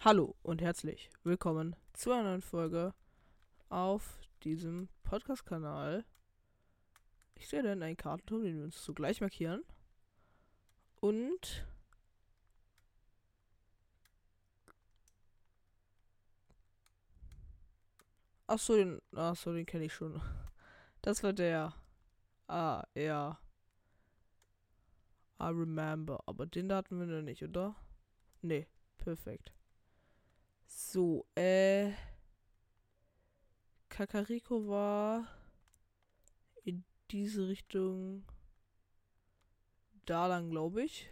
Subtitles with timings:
[0.00, 2.94] Hallo und herzlich willkommen zu einer neuen Folge
[3.68, 6.04] auf diesem Podcast-Kanal.
[7.34, 9.64] Ich sehe dann einen Kartenturm, den wir uns zugleich markieren.
[11.00, 11.66] Und
[18.46, 20.22] Ach so, den, ach so, den kenne ich schon.
[21.02, 21.74] Das war der.
[22.46, 23.40] Ah, ja.
[25.40, 26.22] I remember.
[26.26, 27.74] Aber den da hatten wir noch nicht, oder?
[28.42, 28.68] Nee,
[28.98, 29.57] perfekt.
[30.68, 31.92] So, äh.
[33.88, 35.26] Kakariko war
[36.62, 38.24] in diese Richtung
[40.04, 41.10] da lang, glaube ich.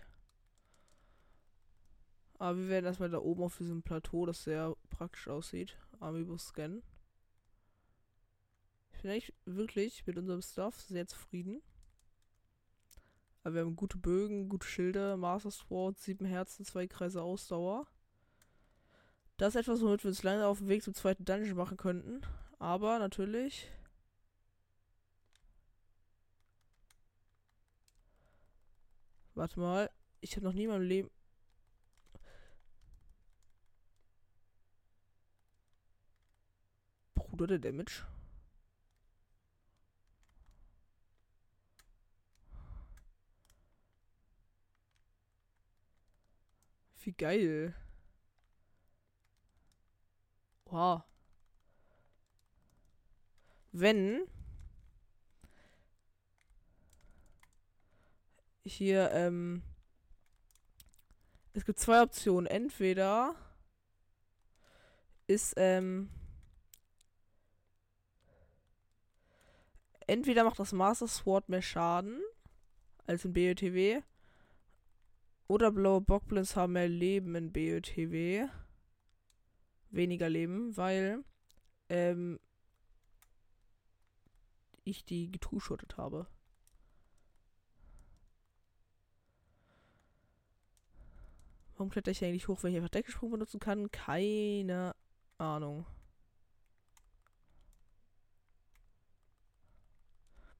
[2.38, 6.82] Aber wir werden erstmal da oben auf diesem Plateau, das sehr praktisch aussieht, Amiibo scannen.
[8.92, 11.62] Ich bin eigentlich wirklich mit unserem Stuff sehr zufrieden.
[13.42, 17.86] Aber wir haben gute Bögen, gute Schilder, Master Sword, sieben Herzen, zwei Kreise Ausdauer.
[19.38, 22.22] Das ist etwas, womit wir uns lange auf dem Weg zum zweiten Dungeon machen könnten.
[22.58, 23.70] Aber natürlich.
[29.34, 29.90] Warte mal.
[30.20, 31.10] Ich habe noch nie in meinem Leben.
[37.14, 38.06] Bruder, der Damage.
[47.04, 47.74] Wie geil.
[50.76, 51.04] Wow.
[53.72, 54.28] Wenn
[58.62, 59.62] hier, ähm,
[61.54, 62.46] es gibt zwei Optionen.
[62.46, 63.34] Entweder
[65.26, 66.10] ist, ähm,
[70.06, 72.20] entweder macht das Master Sword mehr Schaden
[73.06, 74.02] als in BOTW
[75.48, 78.50] oder blaue Bockblins haben mehr Leben in BOTW.
[79.90, 81.24] Weniger Leben, weil
[81.88, 82.38] ähm,
[84.84, 86.26] ich die getushottet habe.
[91.76, 93.90] Warum kletter ich eigentlich hoch, wenn ich einfach Deckensprung benutzen kann?
[93.90, 94.94] Keine
[95.36, 95.84] Ahnung.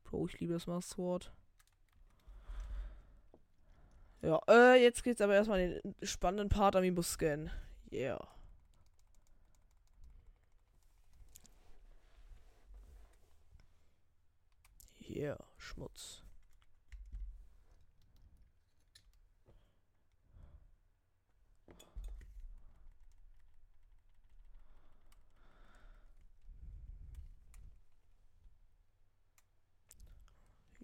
[0.04, 1.32] Bro, ich liebe das Master Sword.
[4.22, 7.50] Ja, äh, jetzt geht's aber erstmal den spannenden Part Amiibo Scan.
[7.91, 8.35] Yeah.
[15.09, 16.22] Yeah, Schmutz.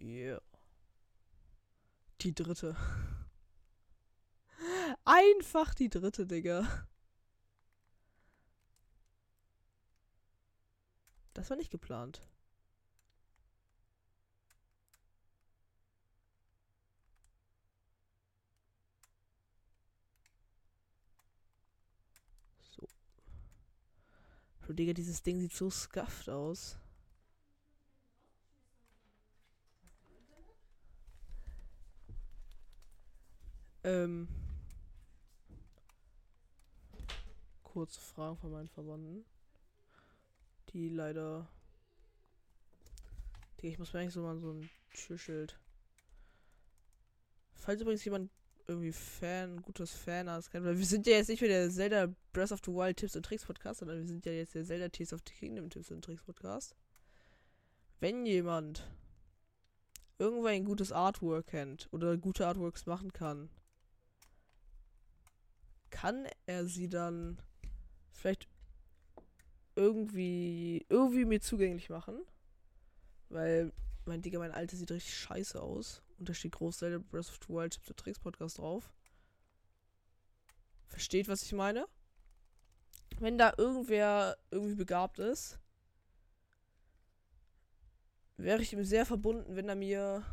[0.00, 0.40] Yeah.
[2.20, 2.76] Die dritte.
[5.04, 6.66] Einfach die dritte, Digga.
[11.34, 12.20] Das war nicht geplant.
[22.76, 22.86] So.
[24.72, 26.78] Bro, Digga, dieses Ding sieht so scuffed aus.
[33.84, 34.28] Ähm.
[37.62, 39.26] Kurze Fragen von meinen Verwandten.
[40.72, 41.46] Die leider.
[43.58, 45.60] Digga, ich muss mir eigentlich so mal so ein Türschild.
[47.56, 48.30] Falls übrigens jemand
[48.66, 52.08] irgendwie Fan, gutes Fan ist, kennt, weil wir sind ja jetzt nicht mehr der Zelda
[52.32, 54.88] Breath of the Wild Tipps und Tricks Podcast, sondern wir sind ja jetzt der Zelda
[54.88, 56.76] Tears of the Kingdom Tipps und Tricks Podcast.
[58.00, 58.90] Wenn jemand
[60.18, 63.50] irgendwo ein gutes Artwork kennt oder gute Artworks machen kann,
[65.90, 67.40] kann er sie dann
[68.12, 68.48] vielleicht
[69.74, 72.20] irgendwie irgendwie mir zugänglich machen.
[73.28, 73.72] Weil
[74.04, 76.02] mein Digga, mein Alter sieht richtig scheiße aus.
[76.18, 78.92] Und da steht groß Zelda Breath of the Wild Tipps und Tricks Podcast drauf.
[80.86, 81.86] Versteht, was ich meine?
[83.18, 85.58] Wenn da irgendwer irgendwie begabt ist,
[88.36, 90.24] wäre ich ihm sehr verbunden, wenn er mir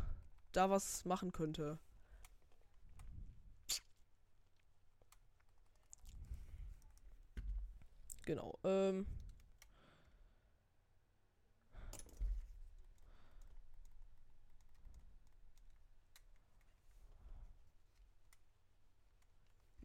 [0.52, 1.78] da was machen könnte.
[8.22, 8.58] Genau.
[8.64, 9.06] Ähm.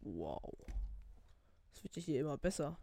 [0.05, 0.55] Wow.
[1.73, 2.77] Das wird hier immer besser.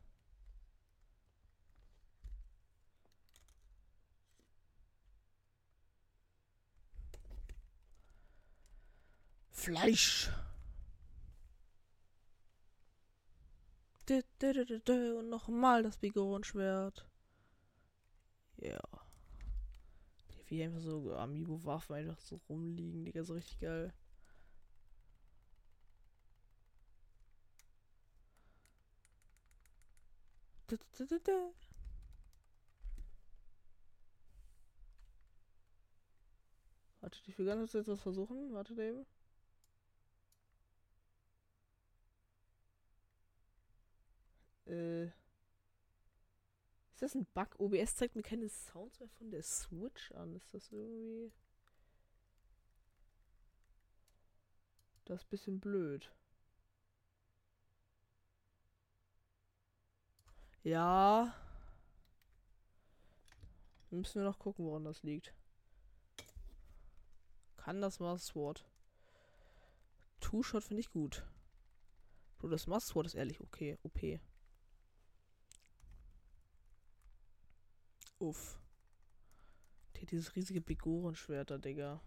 [9.50, 10.30] Fleisch.
[14.10, 17.06] Und nochmal das Bigoron-Schwert.
[18.56, 18.80] Ja.
[20.46, 23.94] Wie einfach so Amiibo-Waffen einfach so rumliegen, Digga, so richtig geil.
[37.00, 38.52] Warte, ich will ganz jetzt was versuchen.
[38.52, 39.06] Warte eben.
[44.66, 45.06] Äh.
[46.92, 47.58] Ist das ein Bug?
[47.58, 50.34] OBS zeigt mir keine Sounds mehr von der Switch an.
[50.36, 51.32] Ist das irgendwie.
[55.04, 56.12] Das ist ein bisschen blöd.
[60.64, 61.34] Ja.
[63.90, 65.34] Müssen wir noch gucken, woran das liegt.
[67.56, 68.64] Kann das Master Sword.
[70.20, 71.26] Two-Shot finde ich gut.
[72.38, 73.78] Bro, das Master Sword ist ehrlich okay.
[73.82, 74.20] OP.
[78.18, 78.58] Uff.
[79.96, 82.00] Die, dieses riesige Bigoren-Schwert da, Digga.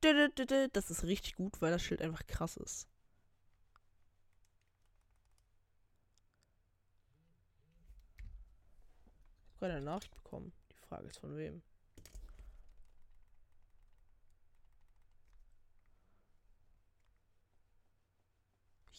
[0.00, 2.88] Das ist richtig gut, weil das Schild einfach krass ist.
[9.48, 10.52] Ich habe gerade eine Nachricht bekommen.
[10.72, 11.62] Die Frage ist von wem.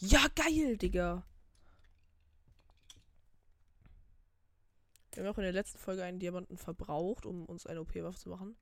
[0.02, 1.24] Ja, geil, Digga.
[5.14, 8.30] Wir haben auch in der letzten Folge einen Diamanten verbraucht, um uns eine OP-Waffe zu
[8.30, 8.56] machen.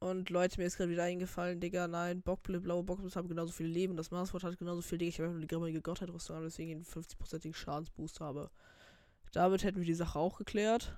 [0.00, 3.66] Und Leute, mir ist gerade wieder eingefallen, Digga, nein, Bockble, blaue Bockblitz haben genauso viel
[3.66, 3.96] Leben.
[3.96, 5.08] Das Marswort hat genauso viel, Digga.
[5.08, 8.50] Ich habe nur die grimmige Gottheit-Rüstung, deswegen einen 50%igen Schadensboost habe.
[9.32, 10.96] Damit hätten wir die Sache auch geklärt.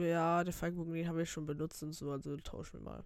[0.00, 3.04] Ja, der Feigenbogen, den habe ich schon benutzt und so, also tauschen wir mal.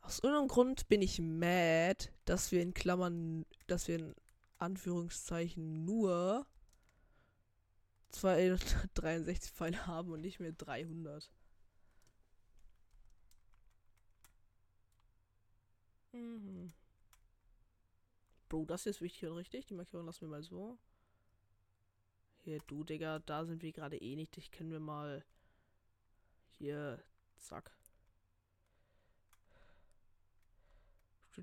[0.00, 4.14] Aus irgendeinem Grund bin ich mad, dass wir in Klammern, dass wir in
[4.56, 6.46] Anführungszeichen nur
[8.10, 11.30] 263 Pfeile haben und nicht mehr 300.
[16.12, 16.72] Mhm.
[18.48, 19.66] Bro, das hier ist wichtig und richtig.
[19.66, 20.78] Die Markierung lassen wir mal so.
[22.44, 24.36] Hier, du, Digga, da sind wir gerade eh nicht.
[24.38, 25.24] Ich können wir mal.
[26.58, 27.02] Hier,
[27.36, 27.76] zack.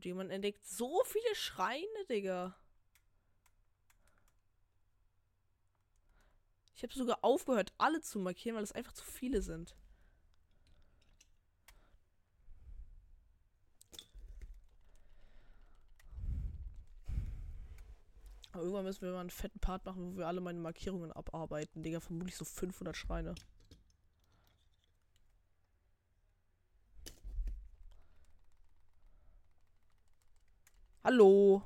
[0.02, 2.58] Jemand entdeckt so viele Schreine, Digga.
[6.76, 9.76] Ich habe sogar aufgehört, alle zu markieren, weil es einfach zu viele sind.
[18.52, 21.84] Aber irgendwann müssen wir mal einen fetten Part machen, wo wir alle meine Markierungen abarbeiten.
[21.84, 23.36] Digga, vermutlich so 500 Schreine.
[31.04, 31.64] Hallo.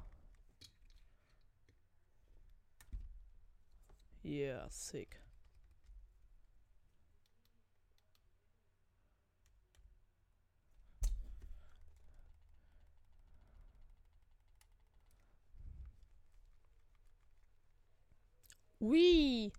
[4.30, 5.20] Yeah, sick.
[18.80, 19.52] Ui.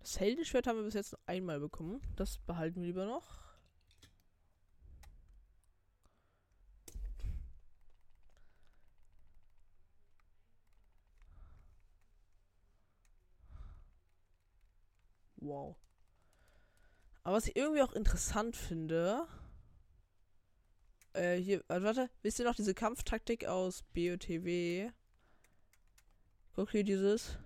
[0.00, 2.02] Das Heldenschwert haben wir bis jetzt nur einmal bekommen.
[2.16, 3.47] Das behalten wir lieber noch.
[15.48, 15.76] Wow.
[17.22, 19.26] Aber was ich irgendwie auch interessant finde.
[21.14, 24.90] Äh, hier, äh, warte, wisst ihr noch diese Kampftaktik aus BOTW?
[26.54, 27.38] Guck hier dieses.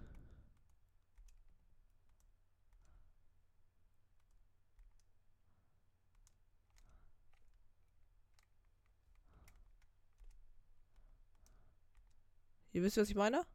[12.72, 13.46] Ihr wisst, was ich meine?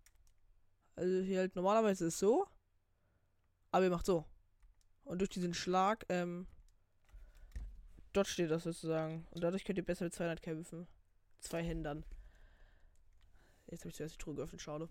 [0.95, 2.47] Also hier halt normalerweise ist es so.
[3.71, 4.25] Aber ihr macht so.
[5.07, 6.47] Und durch diesen Schlag, ähm,
[8.11, 9.25] dort steht das sozusagen.
[9.31, 10.85] Und dadurch könnt ihr besser mit 200 kämpfen.
[11.39, 12.03] Zwei Händern.
[13.67, 14.89] Jetzt habe ich zuerst die Truhe geöffnet, schade.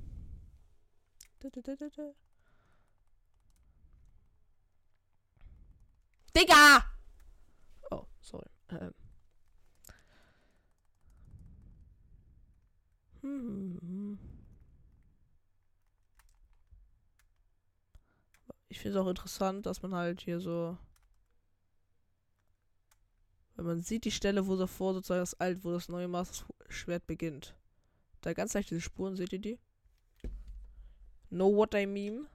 [6.35, 6.85] Digga!
[7.91, 8.49] Oh, sorry.
[8.71, 8.95] Ähm.
[13.21, 14.37] Hm, hm, hm.
[18.76, 20.76] Ich finde es auch interessant, dass man halt hier so.
[23.54, 27.06] Wenn man sieht die Stelle, wo davor sozusagen das alt, wo das neue Master Schwert
[27.06, 27.54] beginnt.
[28.21, 29.59] Da ganz leicht diese Spuren, seht ihr die?
[31.30, 32.26] Know what I mean?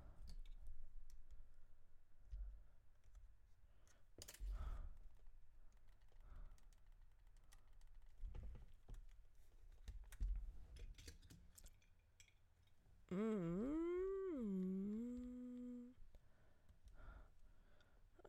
[13.12, 13.82] Mm.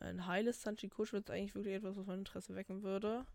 [0.03, 3.27] Ein heiles Sanchi Kusch wird eigentlich wirklich etwas, was mein Interesse wecken würde.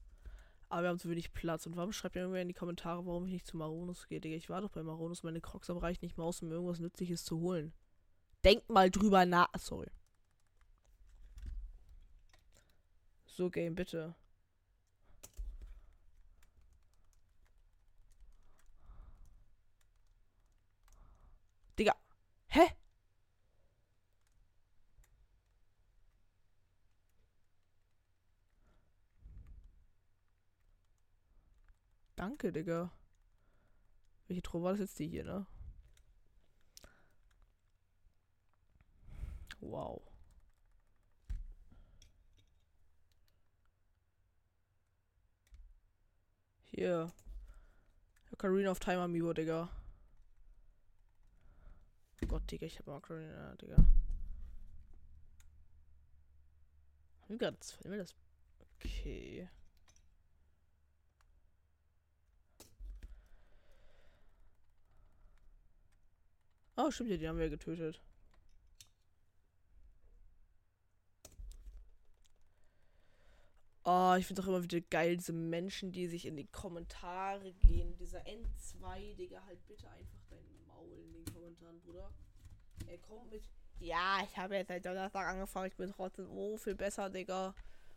[0.69, 1.65] Aber wir haben zu wenig Platz.
[1.65, 4.19] Und warum schreibt ihr irgendwer in die Kommentare, warum ich nicht zu Maronus gehe?
[4.19, 5.23] Digga, ich war doch bei Maronus.
[5.23, 7.73] Meine Crocs am Reich nicht mehr aus, um irgendwas Nützliches zu holen.
[8.43, 9.49] Denk mal drüber nach.
[9.57, 9.89] Sorry.
[13.25, 14.15] So, Game, bitte.
[21.77, 21.95] Digga.
[22.47, 22.67] Hä?
[32.17, 32.91] Danke, Digga.
[34.27, 35.45] Welche Truhe war das jetzt die hier, ne?
[39.59, 40.01] Wow.
[46.65, 47.11] Hier.
[48.31, 49.69] Ocarina of Time Amiibo, Digga.
[52.27, 53.77] Gott, Digga, ich hab Ocarina, Digga.
[53.77, 53.87] Haben
[57.27, 58.15] wir gerade das?
[58.75, 59.47] Okay.
[66.77, 67.99] Oh, stimmt ja, die haben wir getötet.
[73.83, 77.95] Oh, ich finde auch immer wieder geil, diese Menschen, die sich in die Kommentare gehen.
[77.97, 82.11] Dieser N2, Digga, halt bitte einfach dein Maul in den Kommentaren, Bruder.
[82.85, 83.49] Er kommt mit.
[83.79, 87.55] Ja, ich habe jetzt seit Donnerstag angefangen, ich bin trotzdem so viel besser, Digga.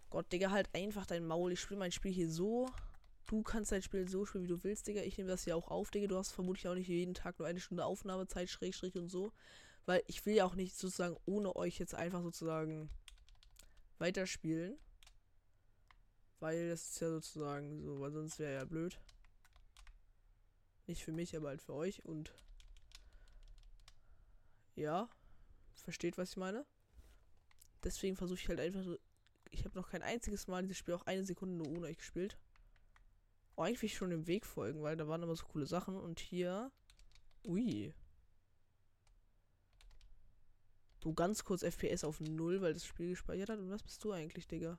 [0.09, 1.53] Gott, Digga, halt einfach dein Maul.
[1.53, 2.67] Ich spiele mein Spiel hier so.
[3.31, 5.03] Du kannst dein Spiel so spielen, wie du willst, Digga.
[5.03, 6.09] Ich nehme das ja auch auf, Digga.
[6.09, 9.33] Du hast vermutlich auch nicht jeden Tag nur eine Stunde Aufnahmezeit, Schrägstrich und so.
[9.87, 12.91] Weil ich will ja auch nicht sozusagen ohne euch jetzt einfach sozusagen
[13.99, 14.77] weiterspielen.
[16.41, 18.99] Weil das ist ja sozusagen so, weil sonst wäre ja blöd.
[20.89, 22.35] Nicht für mich, aber halt für euch und
[24.75, 25.09] ja,
[25.77, 26.67] versteht, was ich meine.
[27.85, 28.99] Deswegen versuche ich halt einfach so.
[29.53, 32.37] Ich habe noch kein einziges Mal dieses Spiel auch eine Sekunde nur ohne euch gespielt.
[33.61, 35.95] Oh, eigentlich schon dem Weg folgen, weil da waren immer so coole Sachen.
[35.95, 36.73] Und hier.
[37.47, 37.93] Ui.
[41.01, 43.59] Du ganz kurz FPS auf null, weil das Spiel gespeichert hat.
[43.59, 44.79] Und was bist du eigentlich, Digga?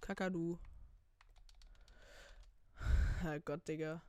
[0.00, 0.58] Kakadu.
[3.44, 4.00] Gott, Digga.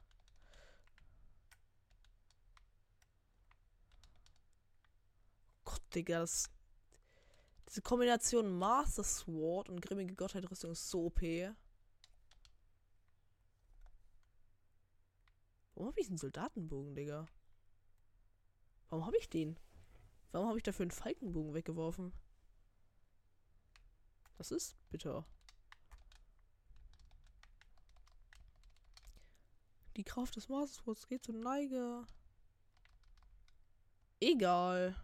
[5.66, 6.50] Gott, Digga, das.
[7.68, 11.22] Diese Kombination Master Sword und grimmige Gottheit Rüstung ist so OP.
[15.74, 17.28] Warum habe ich einen Soldatenbogen, Digga?
[18.90, 19.58] Warum habe ich den?
[20.32, 22.14] Warum habe ich dafür einen Falkenbogen weggeworfen?
[24.38, 25.26] Das ist bitter.
[29.96, 32.06] Die Kraft des Masterswords geht zur Neige.
[34.20, 34.96] Egal.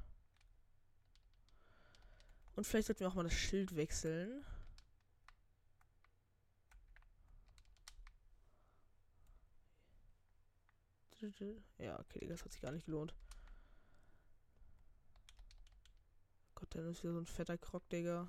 [2.56, 4.46] Und vielleicht sollten wir auch mal das Schild wechseln.
[11.78, 13.14] Ja, okay, das hat sich gar nicht gelohnt.
[16.56, 18.28] Gott, dann ist wieder so ein fetter Krog, Digga.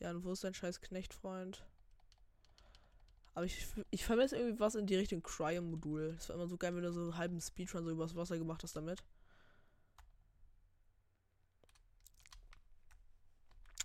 [0.00, 1.64] Ja, und wo ist dein scheiß Knechtfreund?
[3.34, 6.14] Aber ich, ich vermisse irgendwie was in die Richtung Cryo-Modul.
[6.14, 8.62] Das war immer so geil, wenn du so einen halben Speedrun so übers Wasser gemacht
[8.62, 9.02] hast damit.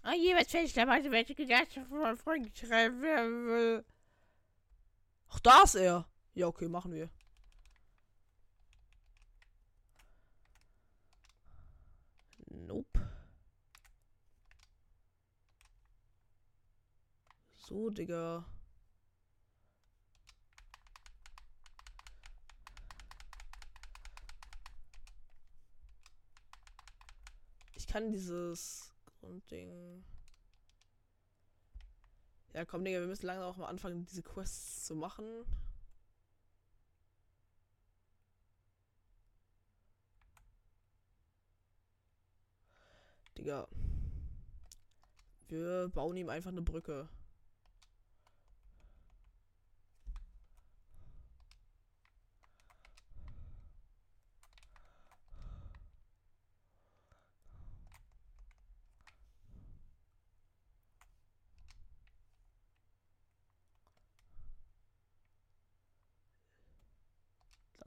[0.04, 3.86] Ah, jeweils fällt da mal welche gedacht von Freund schreiben will.
[5.30, 6.08] Ach, da ist er.
[6.34, 7.10] Ja, okay, machen wir.
[12.48, 13.00] Nope.
[17.54, 18.46] So, Digga.
[27.92, 28.91] kann dieses
[29.22, 30.04] Grundding.
[32.54, 35.46] Ja, komm, Digga, wir müssen langsam auch mal anfangen, diese Quests zu machen.
[43.38, 43.68] Digga.
[45.48, 47.08] Wir bauen ihm einfach eine Brücke.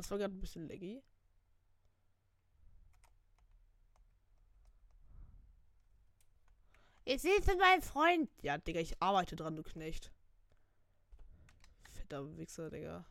[0.05, 1.03] Das war gerade ein bisschen laggy.
[7.07, 8.29] Ich sehe mein Freund.
[8.43, 10.13] Ja, Digga, ich arbeite dran, du Knecht.
[11.95, 13.07] Fetter Wichser, Digga.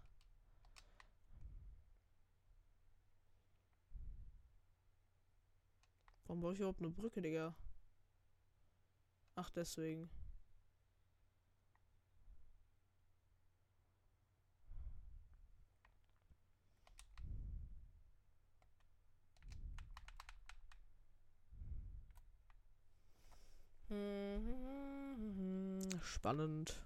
[6.27, 7.55] Warum brauche ich überhaupt eine Brücke, Digga?
[9.33, 10.11] Ach, deswegen.
[26.03, 26.79] Spannend.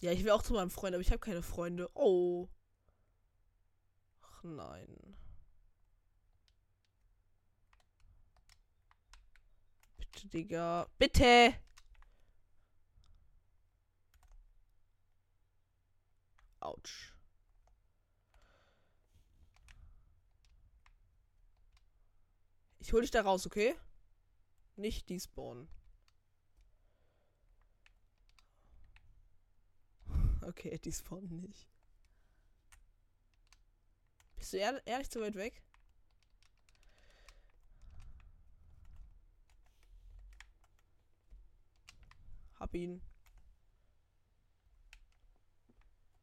[0.00, 1.90] Ja, ich will auch zu meinem Freund, aber ich habe keine Freunde.
[1.94, 2.48] Oh.
[4.22, 5.16] Ach nein.
[9.98, 10.88] Bitte, Digga.
[10.98, 11.54] Bitte!
[16.60, 17.12] Autsch.
[22.80, 23.74] Ich hol dich da raus, okay?
[24.76, 25.68] Nicht despawn.
[30.42, 31.66] Okay, die spawnen nicht.
[34.36, 35.62] Bist du ehr ehrlich zu weit weg?
[42.60, 43.00] Hab ihn.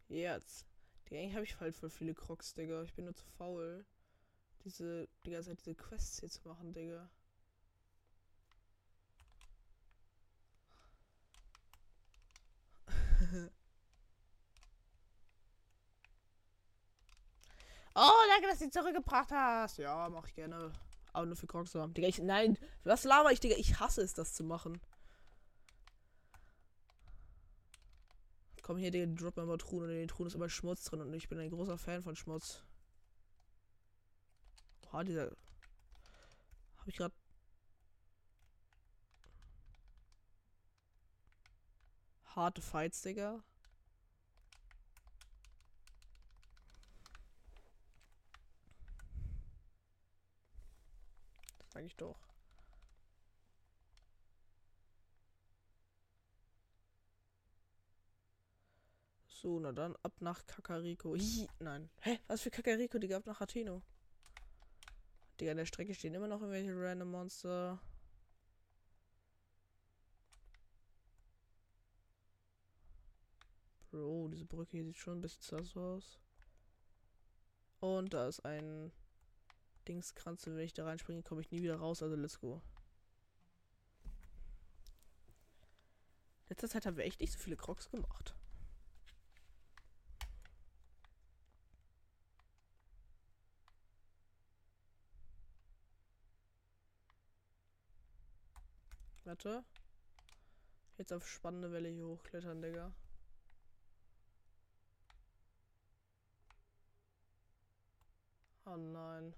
[0.08, 0.68] Jetzt.
[1.10, 2.84] Die eigentlich habe ich halt voll viele Crocs, Digga.
[2.84, 3.86] Ich bin nur zu faul.
[4.64, 7.10] Diese, die ganze Zeit diese Quests hier zu machen, Digga.
[17.96, 19.78] oh, danke, dass du sie zurückgebracht hast.
[19.78, 20.72] Ja, mach ich gerne.
[21.14, 21.94] Aber nur für haben.
[21.94, 22.20] Digga, ich.
[22.20, 23.56] Nein, was laber ich, Digga?
[23.58, 24.80] Ich hasse es, das zu machen.
[28.62, 31.14] Komm hier, Digga, drop mal Truhen und in den Truhen ist immer Schmutz drin und
[31.14, 32.64] ich bin ein großer Fan von Schmutz.
[34.82, 35.32] Boah, dieser.
[36.78, 37.14] Habe ich gerade.
[42.36, 43.44] Harte Fights, Digga.
[51.74, 52.20] Sag ich doch.
[59.28, 61.16] So, na dann ab nach Kakariko.
[61.16, 61.90] Hi, nein.
[62.02, 62.20] Hä?
[62.28, 63.00] Was für Kakariko?
[63.00, 63.82] Die gab nach Hateno.
[65.40, 67.80] Digga, an der Strecke stehen immer noch irgendwelche random Monster.
[73.92, 76.20] Bro, diese Brücke hier sieht schon ein bisschen sass aus.
[77.82, 78.92] Und da ist ein
[79.88, 80.46] Dingskranz.
[80.46, 82.02] Wenn ich da reinspringe, komme ich nie wieder raus.
[82.02, 82.62] Also let's go.
[86.48, 88.34] Letzter Zeit haben wir echt nicht so viele Crocs gemacht.
[99.26, 99.64] Warte.
[100.98, 102.94] Jetzt auf spannende Welle hier hochklettern, Digga.
[108.72, 109.36] Oh nein.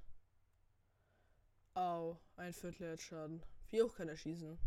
[1.74, 3.44] Au, ein Viertel Schaden.
[3.72, 4.60] Wie hoch kann er schießen?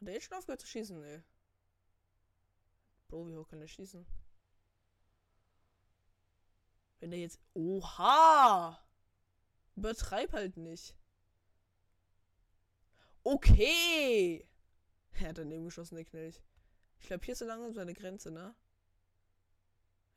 [0.00, 1.00] Hat er jetzt schon aufgehört zu schießen?
[1.00, 1.22] Nee.
[3.08, 4.06] Bro, wie hoch kann er schießen?
[7.00, 7.40] Wenn er jetzt.
[7.54, 8.78] Oha!
[9.74, 10.94] Übertreib halt nicht.
[13.22, 14.46] Okay.
[15.12, 16.42] Er hat daneben geschossen, der Knilch.
[17.00, 18.54] Ich glaube, hier ist so langsam seine Grenze, ne?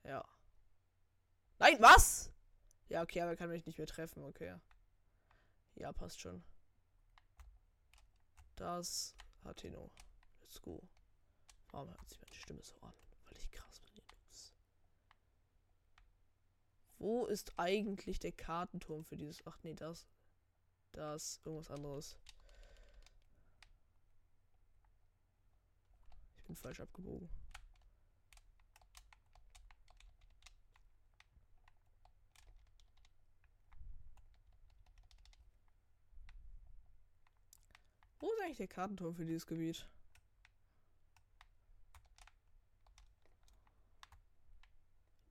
[0.04, 0.28] Ja.
[1.58, 2.35] Nein, was?
[2.88, 4.56] Ja, okay, aber er kann mich nicht mehr treffen, okay.
[5.76, 6.44] Ja, passt schon.
[8.56, 9.92] Das hat Tino.
[10.42, 10.82] Let's go.
[11.72, 12.94] Warum hört sich meine Stimme so an?
[13.26, 14.54] Weil ich krass bin, Linux.
[16.98, 19.46] Wo ist eigentlich der Kartenturm für dieses...
[19.46, 20.08] Ach nee, das...
[20.92, 21.42] Das...
[21.44, 22.18] Irgendwas anderes.
[26.46, 27.30] bin falsch abgebogen.
[38.26, 39.88] Wo ist eigentlich der Kartenturm für dieses Gebiet?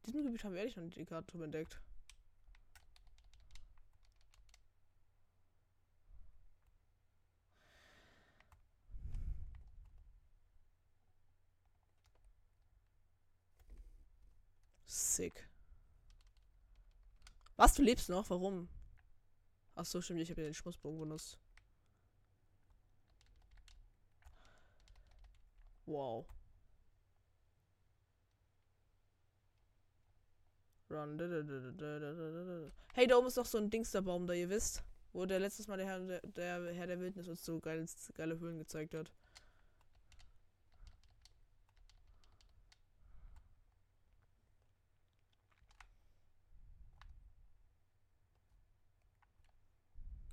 [0.05, 1.81] In diesem Gebiet haben wir ehrlich noch nicht den Kartenturm entdeckt.
[14.87, 15.49] Sick.
[17.57, 18.31] Was, du lebst noch?
[18.31, 18.69] Warum?
[19.75, 21.41] Ach so, stimmt, ich habe ja den Schmutzbogen benutzt.
[25.87, 26.25] Wow.
[30.91, 31.19] Run.
[32.95, 34.83] Hey, da oben ist noch so ein Dingsterbaum, da ihr wisst.
[35.13, 38.39] Wo der letztes Mal der Herr der, der, Herr der Wildnis uns so geil, geile
[38.39, 39.13] Höhlen gezeigt hat.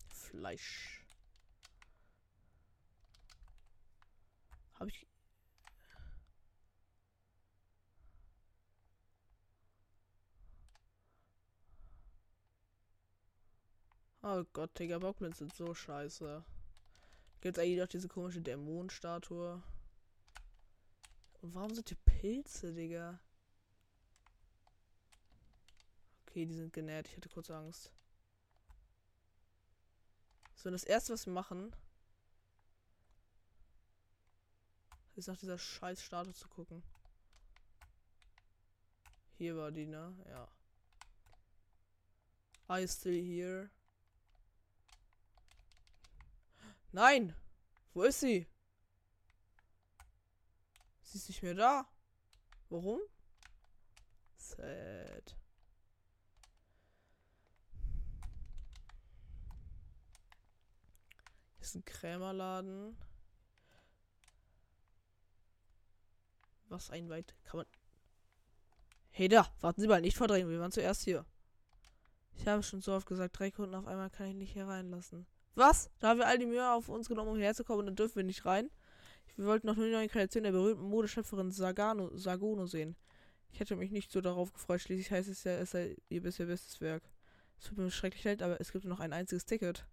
[0.09, 1.03] Fleisch.
[4.79, 5.05] Habe ich
[14.23, 16.43] Oh Gott, Digga, Bockblins sind so scheiße.
[17.41, 19.63] Gibt eigentlich noch diese komische Dämonenstatue?
[21.41, 23.19] Und warum sind die Pilze, Digga?
[26.27, 27.07] Okay, die sind genäht.
[27.07, 27.91] Ich hatte kurz Angst.
[30.55, 31.75] So, das erste, was wir machen,
[35.15, 36.83] ist nach dieser scheiß Statue zu gucken.
[39.39, 40.15] Hier war die, ne?
[40.29, 40.47] Ja.
[42.79, 43.71] You still here?
[46.91, 47.35] Nein!
[47.93, 48.47] Wo ist sie?
[51.01, 51.85] Sie ist nicht mehr da.
[52.69, 52.99] Warum?
[54.37, 55.35] Sad.
[61.55, 62.97] Hier ist ein Krämerladen.
[66.69, 67.67] Was ein weit kann man.
[69.09, 71.25] Hey da, warten Sie mal, nicht verdrängen, wir waren zuerst hier.
[72.35, 75.27] Ich habe schon so oft gesagt, drei Kunden auf einmal kann ich nicht hier reinlassen.
[75.55, 75.89] Was?
[75.99, 78.23] Da haben wir all die Mühe auf uns genommen, um herzukommen und dann dürfen wir
[78.23, 78.69] nicht rein?
[79.35, 82.95] Wir wollten noch nur die neue Kreation der berühmten Modeschöpferin Sagano, Sagono sehen.
[83.51, 86.45] Ich hätte mich nicht so darauf gefreut, schließlich heißt es ja, es sei ihr bisher
[86.45, 87.03] bestes Werk.
[87.59, 89.85] Es tut mir schrecklich leid, aber es gibt noch ein einziges Ticket.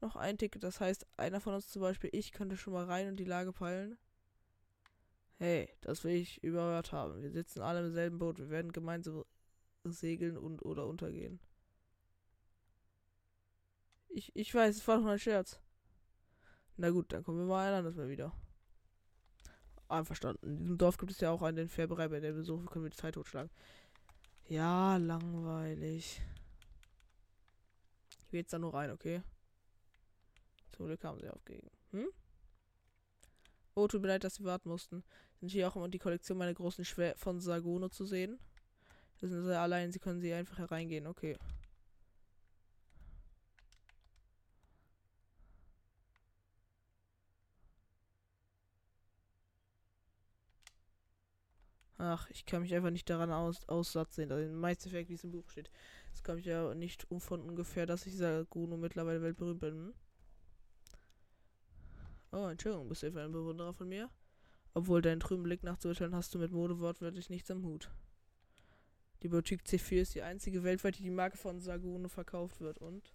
[0.00, 3.08] Noch ein Ticket, das heißt, einer von uns zum Beispiel, ich könnte schon mal rein
[3.08, 3.98] und die Lage peilen.
[5.38, 7.22] Hey, das will ich überhört haben.
[7.22, 8.38] Wir sitzen alle im selben Boot.
[8.38, 9.24] Wir werden gemeinsam
[9.84, 11.40] segeln und oder untergehen.
[14.14, 15.58] Ich, ich weiß, es war doch ein Scherz.
[16.76, 18.32] Na gut, dann kommen wir mal ein anderes Mal wieder.
[19.88, 20.46] Einverstanden.
[20.46, 22.96] In diesem Dorf gibt es ja auch einen Färberei, bei der Besuch können wir die
[22.96, 23.50] Zeit totschlagen.
[24.48, 26.20] Ja, langweilig.
[28.26, 29.22] Ich will jetzt da nur rein, okay?
[30.72, 31.70] Zum Glück haben sie aufgegeben.
[31.92, 32.08] Hm?
[33.74, 35.02] Oh, tut mir leid, dass sie warten mussten.
[35.40, 38.38] Sind hier auch immer die Kollektion meiner großen Schwer von Sagono zu sehen?
[39.20, 41.38] Das sind sie allein, sie können sie einfach hereingehen, okay.
[52.04, 55.30] Ach, ich kann mich einfach nicht daran aus, aussatzen, dass in Meisterwerk, wie es im
[55.30, 55.70] Buch steht.
[56.12, 59.94] Es kommt ja nicht um von ungefähr, dass ich Saguno mittlerweile weltberühmt bin.
[62.32, 64.10] Oh, Entschuldigung, bist du etwa ein Bewunderer von mir?
[64.74, 67.88] Obwohl deinen trüben Blick nachzuurteilen hast du mit Mode wortwörtlich nichts am Hut.
[69.22, 73.14] Die Boutique C4 ist die einzige weltweit, die die Marke von Saguno verkauft wird und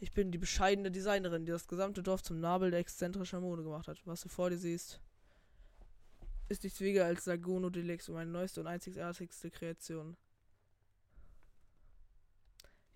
[0.00, 3.86] ich bin die bescheidene Designerin, die das gesamte Dorf zum Nabel der exzentrischer Mode gemacht
[3.86, 4.04] hat.
[4.04, 5.00] Was du vor dir siehst,
[6.48, 10.16] ist nichts weniger als Sagono Deluxe, meine neueste und einzigartigste Kreation.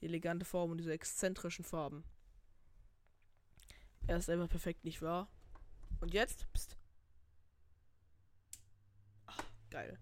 [0.01, 2.05] Die elegante Form und diese exzentrischen Farben.
[4.07, 5.29] Er ist einfach perfekt, nicht wahr?
[6.01, 6.47] Und jetzt?
[6.53, 6.77] Psst.
[9.27, 9.99] Ach, geil.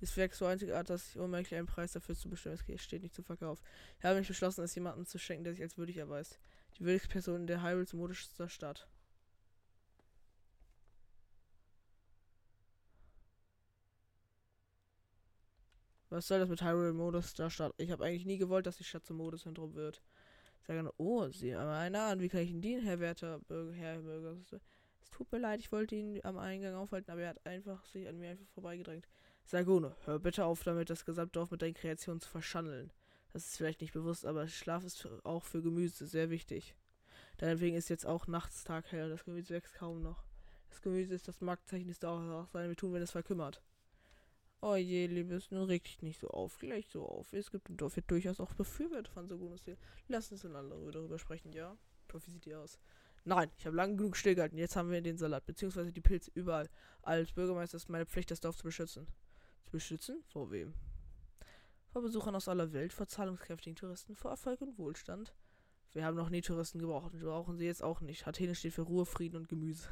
[0.00, 2.58] Dieses Werk so einzigartig, dass ich unmöglich einen Preis dafür zu bestimmen.
[2.68, 3.62] Es steht nicht zu Verkauf.
[3.98, 6.38] Ich habe mich beschlossen, es jemandem zu schenken, der sich als würdig erweist.
[6.78, 8.86] Die würdigste Person der Hyrule's modischster Stadt.
[16.10, 17.74] Was soll das mit Hyrule Modus da Stadt?
[17.76, 20.02] Ich habe eigentlich nie gewollt, dass die Stadt zum Modezentrum wird.
[20.66, 23.98] Sage oh, sieh mal einer an, wie kann ich ihn dienen, Herr Werter, Bürger, Herr
[24.00, 24.36] Bürger?
[25.00, 28.08] Es tut mir leid, ich wollte ihn am Eingang aufhalten, aber er hat einfach sich
[28.08, 29.06] an mir einfach vorbeigedrängt.
[29.44, 32.92] Sagone, hör bitte auf damit, das Gesamtdorf mit deinen Kreationen zu verschandeln.
[33.32, 36.74] Das ist vielleicht nicht bewusst, aber Schlaf ist auch für Gemüse sehr wichtig.
[37.36, 40.24] Deinetwegen ist jetzt auch nachts Tag hell, das Gemüse wächst kaum noch.
[40.70, 43.62] Das Gemüse ist das Marktzeichen des Dauers, sein wir tun, wenn es verkümmert.
[44.60, 47.32] Oh je, liebes, nun reg dich nicht so auf, gleich so auf.
[47.32, 49.62] Es gibt im Dorf ja durchaus auch Befürworter von Sogunos
[50.08, 51.76] Lass uns einander darüber sprechen, ja?
[52.12, 52.78] Wie sieht die aus?
[53.24, 54.58] Nein, ich habe lange genug stillgehalten.
[54.58, 56.68] Jetzt haben wir den Salat, beziehungsweise die Pilze überall.
[57.02, 59.06] Als Bürgermeister ist meine Pflicht, das Dorf zu beschützen.
[59.64, 60.24] Zu beschützen?
[60.26, 60.74] Vor wem?
[61.92, 65.34] Vor Besuchern aus aller Welt, vor zahlungskräftigen Touristen, vor Erfolg und Wohlstand.
[65.92, 68.26] Wir haben noch nie Touristen gebraucht und brauchen sie jetzt auch nicht.
[68.26, 69.88] Athene steht für Ruhe, Frieden und Gemüse.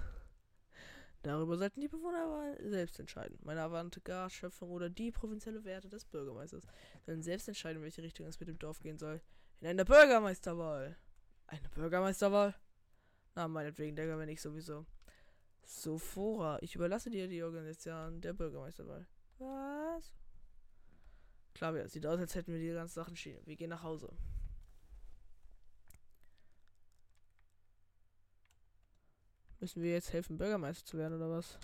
[1.22, 3.38] Darüber sollten die Bewohner aber selbst entscheiden.
[3.42, 6.66] Meine Avantgarde-Schöpfung oder die provinzielle Werte des Bürgermeisters
[7.05, 9.20] sollen selbst entscheiden, in welche Richtung es mit dem Dorf gehen soll.
[9.61, 10.96] In einer Bürgermeisterwahl.
[11.48, 12.55] Eine Bürgermeisterwahl?
[13.35, 14.87] Na, meinetwegen, Digga, wenn ich sowieso.
[15.64, 19.07] Sophora, ich überlasse dir die Organisation der Bürgermeisterwahl.
[19.38, 20.14] Was?
[21.55, 23.44] Klar, ja, sieht aus, als hätten wir die ganzen Sachen stehen.
[23.46, 24.12] Wir gehen nach Hause.
[29.61, 31.59] Müssen wir jetzt helfen, Bürgermeister zu werden, oder was?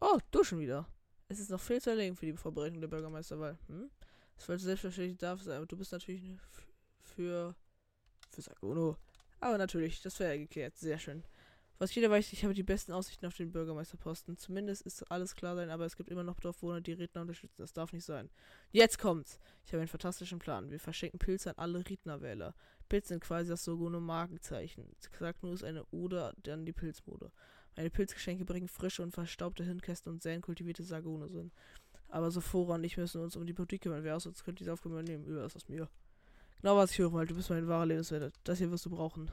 [0.00, 0.86] Oh, du schon wieder.
[1.28, 3.58] Es ist noch viel zu erlegen für die Vorbereitung der Bürgermeisterwahl.
[3.68, 3.90] Hm?
[4.36, 6.36] Das sollte selbstverständlich darf sein, aber du bist natürlich
[7.00, 7.54] für.
[8.30, 8.96] für Sagono.
[9.40, 10.76] Aber natürlich, das wäre geklärt.
[10.76, 11.24] Sehr schön.
[11.78, 14.36] Was jeder weiß, ich habe die besten Aussichten auf den Bürgermeisterposten.
[14.36, 17.62] Zumindest ist alles klar sein, aber es gibt immer noch Dorfwohner, die Redner unterstützen.
[17.62, 18.30] Das darf nicht sein.
[18.70, 19.40] Jetzt kommt's!
[19.64, 20.70] Ich habe einen fantastischen Plan.
[20.70, 22.54] Wir verschenken Pilze an alle Rednerwähler.
[22.92, 24.84] Pilze sind quasi das Sogono Markenzeichen.
[25.40, 27.32] nur ist eine Ode an die Pilzmode.
[27.74, 31.54] Meine Pilzgeschenke bringen frische und verstaubte Hirnkästen und sehr kultivierte Sagone sind.
[32.08, 34.04] Aber Sophora und ich müssen uns um die Politik kümmern.
[34.04, 35.24] Wer aus uns könnte diese Aufgabe übernehmen?
[35.24, 35.88] Über das aus mir.
[36.60, 38.34] Genau was ich höre, weil du bist mein wahrer Lebenswert.
[38.44, 39.30] Das hier wirst du brauchen.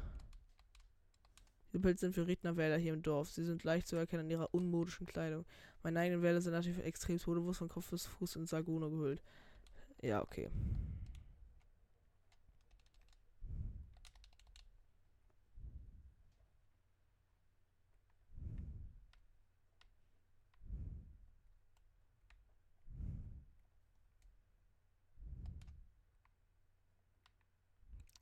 [1.74, 3.30] Die Pilze sind für Rednerwähler hier im Dorf.
[3.30, 5.44] Sie sind leicht zu erkennen an ihrer unmodischen Kleidung.
[5.84, 9.22] Meine eigenen Wähler sind natürlich extrem modebewusst von Kopf bis Fuß in Sagone gehüllt.
[10.02, 10.50] Ja, okay.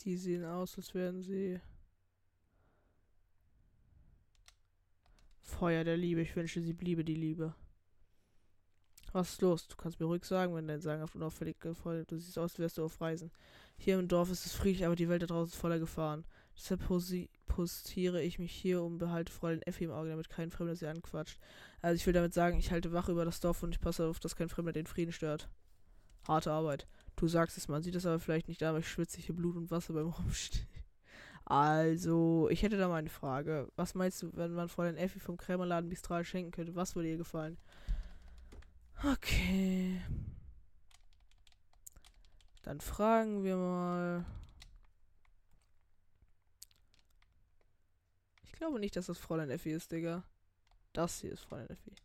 [0.07, 1.59] Die sehen aus, als wären sie.
[5.41, 6.21] Feuer der Liebe.
[6.21, 7.53] Ich wünsche, sie bliebe die Liebe.
[9.11, 9.67] Was ist los?
[9.67, 12.09] Du kannst mir ruhig sagen, wenn dein Sagen auf unauffällig gefeuert.
[12.09, 13.31] Du siehst aus, als wärst du auf Reisen.
[13.75, 16.23] Hier im Dorf ist es friedlich, aber die Welt da draußen ist voller Gefahren.
[16.55, 16.87] Deshalb
[17.47, 21.37] postiere ich mich hier und behalte Fräulein Effi im Auge, damit kein Fremder sie anquatscht.
[21.81, 24.21] Also ich will damit sagen, ich halte Wache über das Dorf und ich passe auf,
[24.21, 25.49] dass kein Fremder den Frieden stört.
[26.25, 26.87] Harte Arbeit.
[27.17, 29.71] Du sagst es, man sieht es aber vielleicht nicht, aber ich schwitze hier Blut und
[29.71, 30.67] Wasser beim Rumstehen.
[31.45, 33.71] Also, ich hätte da mal eine Frage.
[33.75, 36.75] Was meinst du, wenn man Fräulein Effi vom Krämerladen Bistral schenken könnte?
[36.75, 37.57] Was würde ihr gefallen?
[39.03, 40.01] Okay.
[42.63, 44.25] Dann fragen wir mal.
[48.43, 50.23] Ich glaube nicht, dass das Fräulein Effi ist, Digga.
[50.93, 51.95] Das hier ist Fräulein Effi.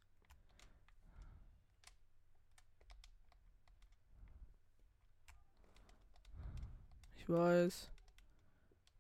[7.23, 7.89] Ich weiß.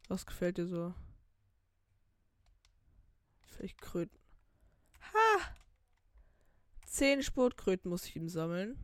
[0.07, 0.95] Was gefällt dir so?
[3.49, 4.17] Vielleicht Kröten.
[5.13, 5.41] Ha!
[6.87, 8.79] Zehn Sportkröten muss ich ihm sammeln.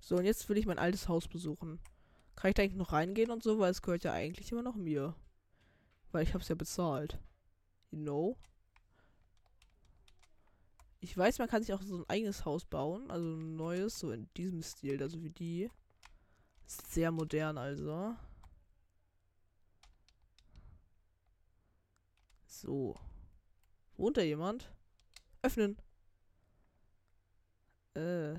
[0.00, 1.78] So, und jetzt will ich mein altes Haus besuchen.
[2.38, 4.76] Kann ich da eigentlich noch reingehen und so, weil es gehört ja eigentlich immer noch
[4.76, 5.12] mir.
[6.12, 7.18] Weil ich habe es ja bezahlt.
[7.90, 8.38] You know?
[11.00, 13.10] Ich weiß, man kann sich auch so ein eigenes Haus bauen.
[13.10, 15.68] Also ein neues, so in diesem Stil, also wie die.
[16.64, 18.14] Sehr modern also.
[22.46, 22.94] So.
[23.96, 24.72] Wohnt da jemand?
[25.42, 25.76] Öffnen.
[27.94, 28.36] Äh.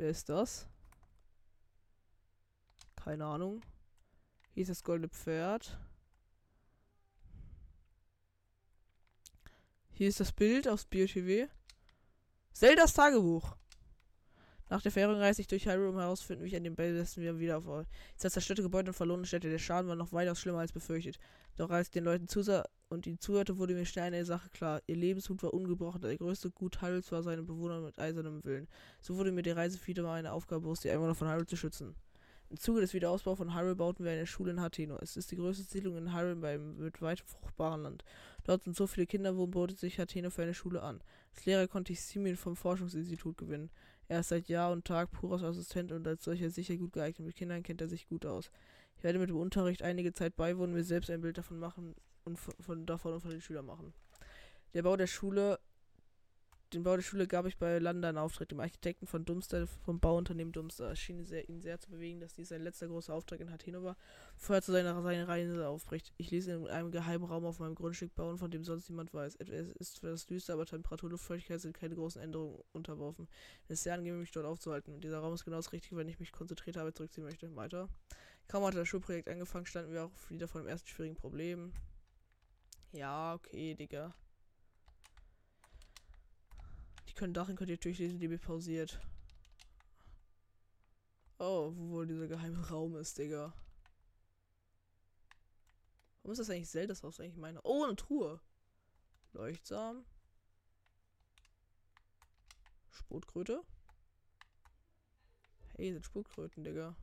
[0.00, 0.66] Wer ist das?
[2.96, 3.60] Keine Ahnung.
[4.54, 5.78] Hier ist das goldene Pferd.
[9.90, 11.50] Hier ist das Bild aus BioTV.
[12.54, 13.54] Zeldas Tagebuch.
[14.70, 17.38] Nach der Fährung reise ich durch Hyrule, um herauszufinden, wie ich an den besten wir
[17.38, 17.86] wieder auf
[18.18, 19.50] das zerstörte Gebäude und verlorene Städte.
[19.50, 21.18] Der Schaden war noch weitaus schlimmer als befürchtet.
[21.56, 24.82] Doch als ich den Leuten zusah und ihnen zuhörte, wurde mir schnell eine Sache klar.
[24.86, 26.00] Ihr Lebensmut war ungebrochen.
[26.00, 28.68] Der größte Gut Hyrules war seine Bewohner mit eisernem Willen.
[29.00, 31.56] So wurde mir die Reise wieder mal eine Aufgabe bewusst, die Einwohner von Hyrule zu
[31.56, 31.94] schützen.
[32.50, 34.98] Im Zuge des Wiederausbaus von Hyrule bauten wir eine Schule in Hateno.
[35.00, 38.04] Es ist die größte Siedlung in beim, mit weitem fruchtbaren Land.
[38.42, 41.00] Dort sind so viele Kinder, wo bot sich Hateno für eine Schule an.
[41.36, 43.70] Als Lehrer konnte ich Simeon vom Forschungsinstitut gewinnen.
[44.10, 47.24] Er ist seit Jahr und Tag purer Assistent und als solcher sicher gut geeignet.
[47.28, 48.50] Mit Kindern kennt er sich gut aus.
[48.96, 51.94] Ich werde mit dem Unterricht einige Zeit beiwohnen, mir selbst ein Bild davon machen
[52.24, 53.94] und von, von davon und von den Schülern machen.
[54.74, 55.60] Der Bau der Schule
[56.72, 59.98] den Bau der Schule gab ich bei Landa in Auftrag, dem Architekten von Dumster, vom
[59.98, 60.92] Bauunternehmen Dumster.
[60.92, 63.82] Es schien sehr, ihn sehr zu bewegen, dass dies sein letzter großer Auftrag in Hateno
[63.82, 63.96] war,
[64.36, 66.12] bevor er zu seiner, seiner Reise aufbricht.
[66.16, 69.12] Ich ließ ihn in einem geheimen Raum auf meinem Grundstück bauen, von dem sonst niemand
[69.12, 69.36] weiß.
[69.36, 73.28] Es ist etwas düster, aber Temperatur, Luftfeuchtigkeit sind keine großen Änderungen unterworfen.
[73.64, 75.00] Es ist sehr angenehm, mich dort aufzuhalten.
[75.00, 77.54] dieser Raum ist genau das Richtige, wenn ich mich konzentriert habe, zurückziehen möchte.
[77.56, 77.88] Weiter.
[78.46, 81.72] Kaum hatte das Schulprojekt angefangen, standen wir auch wieder vor dem ersten schwierigen Problem.
[82.92, 84.14] Ja, okay, Digga.
[87.10, 89.00] Die können darin könnt ihr durchlesen, die mir pausiert.
[91.40, 93.52] Oh, wo wohl dieser geheime Raum ist, Digga.
[96.22, 97.60] Warum ist das eigentlich Zeldas Haus eigentlich meine?
[97.62, 98.40] Oh, eine Truhe.
[99.32, 100.04] Leuchtsam.
[102.90, 103.64] Spotkröte.
[105.74, 106.94] Hey, sind Spotkröten, Digga.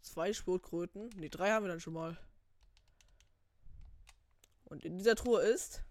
[0.00, 1.10] Zwei Spotkröten.
[1.10, 2.18] Ne, drei haben wir dann schon mal.
[4.70, 5.82] Und in dieser Truhe ist.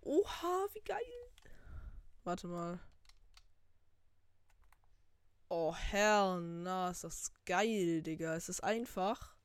[0.00, 1.30] Oha, wie geil.
[2.24, 2.80] Warte mal.
[5.50, 8.34] Oh, hell na, ist das geil, Digga.
[8.34, 9.36] Es ist einfach.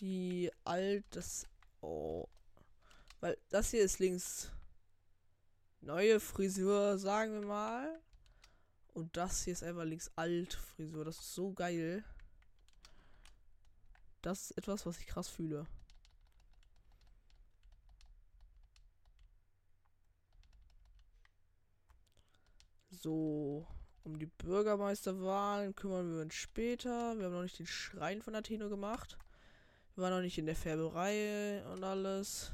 [0.00, 1.06] Die alt.
[1.80, 2.28] Oh.
[3.20, 4.50] Weil das hier ist links.
[5.80, 8.02] Neue Frisur, sagen wir mal.
[8.92, 11.06] Und das hier ist einfach links alt Frisur.
[11.06, 12.04] Das ist so geil.
[14.22, 15.66] Das ist etwas, was ich krass fühle.
[22.90, 23.66] So,
[24.02, 27.16] um die Bürgermeisterwahlen kümmern wir uns später.
[27.16, 29.16] Wir haben noch nicht den Schrein von Atheno gemacht.
[29.94, 32.50] Wir waren noch nicht in der Färberei und alles.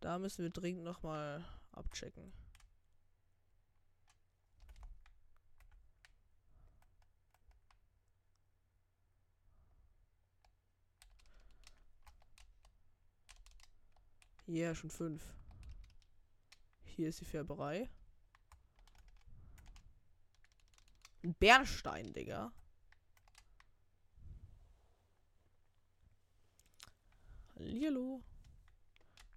[0.00, 2.32] Da müssen wir dringend nochmal abchecken.
[14.50, 15.22] Ja, yeah, schon fünf.
[16.82, 17.88] Hier ist die Färberei.
[21.22, 22.52] Ein Bernstein, Digga.
[27.54, 28.24] Hallihallo.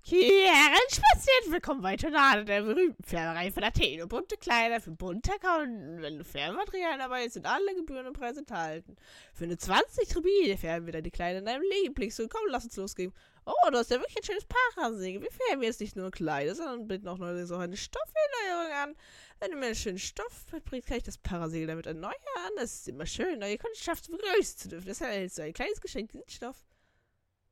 [0.05, 4.05] Herrenspaziert, willkommen bei Tornado, der berühmten Färberei von Athen.
[4.09, 6.01] Bunte Kleider für bunte Kunden.
[6.01, 8.97] Wenn du Färbematerialien dabei ist, sind alle Gebühren und Preise enthalten.
[9.33, 12.19] Für eine 20 Rubine färben wir deine Kleider in deinem Lieblings.
[12.19, 13.13] Und komm, lass uns losgehen.
[13.45, 15.21] Oh, du hast ja wirklich ein schönes Parasegel.
[15.21, 18.95] Wir färben jetzt nicht nur Kleider, sondern bieten auch noch eine Stofferneuerung an.
[19.39, 22.13] Wenn du mir einen schönen Stoff mitbringst, kann ich das Parasegel damit erneuern.
[22.57, 24.85] Das ist immer schön, neue Kundschaft begrüßen zu dürfen.
[24.85, 26.57] Das ist ein kleines Geschenk, diesen Stoff.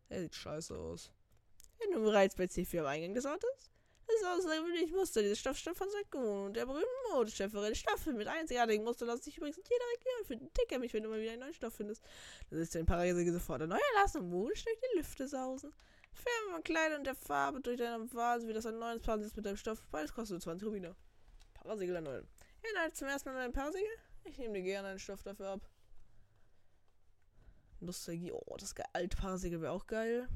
[0.10, 1.14] Der sieht scheiße aus.
[1.82, 3.72] Wenn du bereits bei C4 am Eingang des Autos?
[4.08, 5.22] Das ist außergewöhnlich Muster.
[5.22, 9.38] Dieses Stoff stammt von Sakun und der berühmten Modeschöpferin Staffel mit einzigartigen Mustern lassen sich
[9.38, 10.54] übrigens in jeder Region finden.
[10.54, 12.04] Ticker mich, wenn du mal wieder einen neuen Stoff findest.
[12.50, 15.74] Das ist dein Parasegel sofort erneuern lassen und modisch durch die Lüfte sausen.
[16.12, 19.46] Färbe mal Kleidung und der Farbe durch deine Wahl, sowie das ein neues Parasegel mit
[19.46, 19.82] deinem Stoff.
[19.92, 20.96] Beides kostet nur 20 Rubine.
[21.54, 22.28] Parasegel erneuern.
[22.64, 23.88] Ja, zum ersten Mal dein Parasegel?
[24.26, 25.62] Ich nehme dir gerne einen Stoff dafür ab.
[27.80, 28.32] Nostalgie.
[28.32, 30.28] Oh, das alte Parasegel wäre auch geil.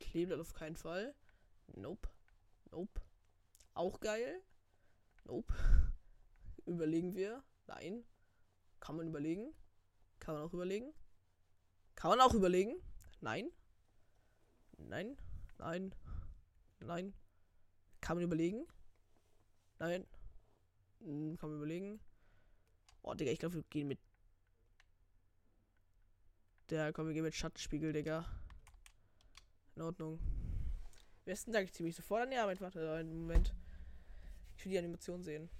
[0.00, 1.14] Kleeblatt auf keinen Fall.
[1.74, 2.08] Nope.
[2.70, 3.00] Nope.
[3.74, 4.42] Auch geil.
[5.24, 5.52] Nope.
[6.66, 7.42] Überlegen wir.
[7.66, 8.04] Nein.
[8.80, 9.54] Kann man überlegen.
[10.20, 10.92] Kann man auch überlegen.
[11.94, 12.76] Kann man auch überlegen.
[13.20, 13.50] Nein.
[14.76, 15.16] Nein.
[15.58, 15.94] Nein.
[16.80, 17.14] Nein.
[18.00, 18.66] Kann man überlegen.
[19.78, 20.06] Nein.
[21.00, 22.00] Hm, kann man überlegen.
[23.02, 23.98] Oh, Digga, ich glaube, wir gehen mit.
[26.70, 28.24] Der, komm, wir gehen mit Schattenspiegel, Digga.
[29.76, 30.18] In Ordnung.
[31.26, 32.60] Besten Dank, ich ziehe mich sofort an die Arbeit.
[32.60, 33.54] Warte einen Moment.
[34.56, 35.50] Ich will die Animation sehen.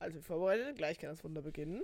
[0.00, 1.82] Also vorbereitet, gleich kann das Wunder beginnen.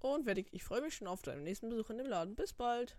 [0.00, 0.48] Und fertig.
[0.52, 2.34] Ich freue mich schon auf deinen nächsten Besuch in dem Laden.
[2.34, 2.98] Bis bald.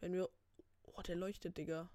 [0.00, 0.28] Wenn wir.
[0.82, 1.88] Oh, der leuchtet, Digga.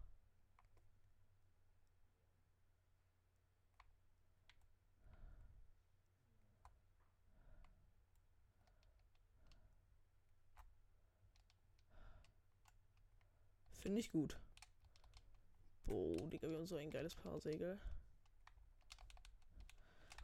[13.84, 14.38] Finde ich gut.
[15.86, 17.78] Boah, Digga, wir haben so ein geiles Paarsegel.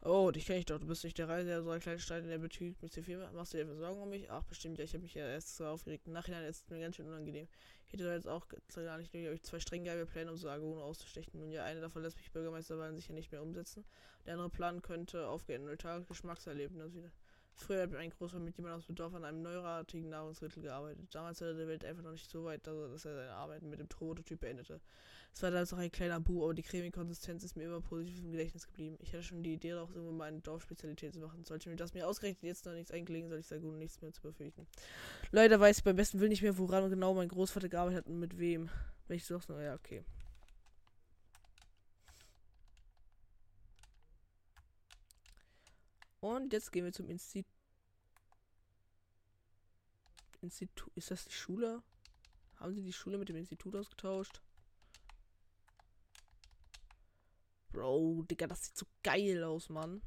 [0.00, 0.78] Oh, dich kenne ich doch.
[0.78, 3.32] Du bist nicht der Reise, der so ein kleiner Stein in der Betrieb mit C4.
[3.32, 4.30] Machst du dir Sorgen um mich?
[4.30, 4.84] Ach, bestimmt ja.
[4.86, 6.06] Ich habe mich ja erst so aufgeregt.
[6.06, 7.48] Im Nachhinein ist es mir ganz schön unangenehm.
[7.86, 10.48] Ich hätte da jetzt auch gar nicht nur euch zwei streng geile Pläne, um so
[10.48, 11.38] Argono auszustechen.
[11.38, 13.84] Nun ja, eine davon lässt mich Bürgermeisterwahlen sicher nicht mehr umsetzen.
[14.24, 15.66] Der andere Plan könnte aufgehen.
[15.66, 17.12] Neutrales Geschmackserlebnis wieder.
[17.54, 21.06] Früher hat ein Großvater mit jemand aus dem Dorf an einem neuartigen Nahrungsmittel gearbeitet.
[21.12, 23.88] Damals war der Welt einfach noch nicht so weit, dass er seine Arbeiten mit dem
[23.88, 24.80] Prototyp beendete.
[25.32, 28.18] Es war damals noch ein kleiner Bu, aber die cremige Konsistenz ist mir immer positiv
[28.18, 28.96] im Gedächtnis geblieben.
[29.00, 31.44] Ich hatte schon die Idee, daraus irgendwann mal eine Dorfspezialität zu machen.
[31.44, 34.12] Sollte mir das mir ausgerechnet jetzt noch nichts eingelegen, soll ich sagen, und nichts mehr
[34.12, 34.66] zu befürchten.
[35.30, 38.18] Leider weiß ich beim besten Willen nicht mehr, woran genau mein Großvater gearbeitet hat und
[38.18, 38.70] mit wem.
[39.08, 40.04] Ich so noch, ja, okay.
[46.20, 47.50] Und jetzt gehen wir zum Institut.
[50.42, 50.92] Institut.
[50.94, 51.82] Ist das die Schule?
[52.56, 54.42] Haben sie die Schule mit dem Institut ausgetauscht?
[57.72, 60.02] Bro, Digga, das sieht so geil aus, Mann.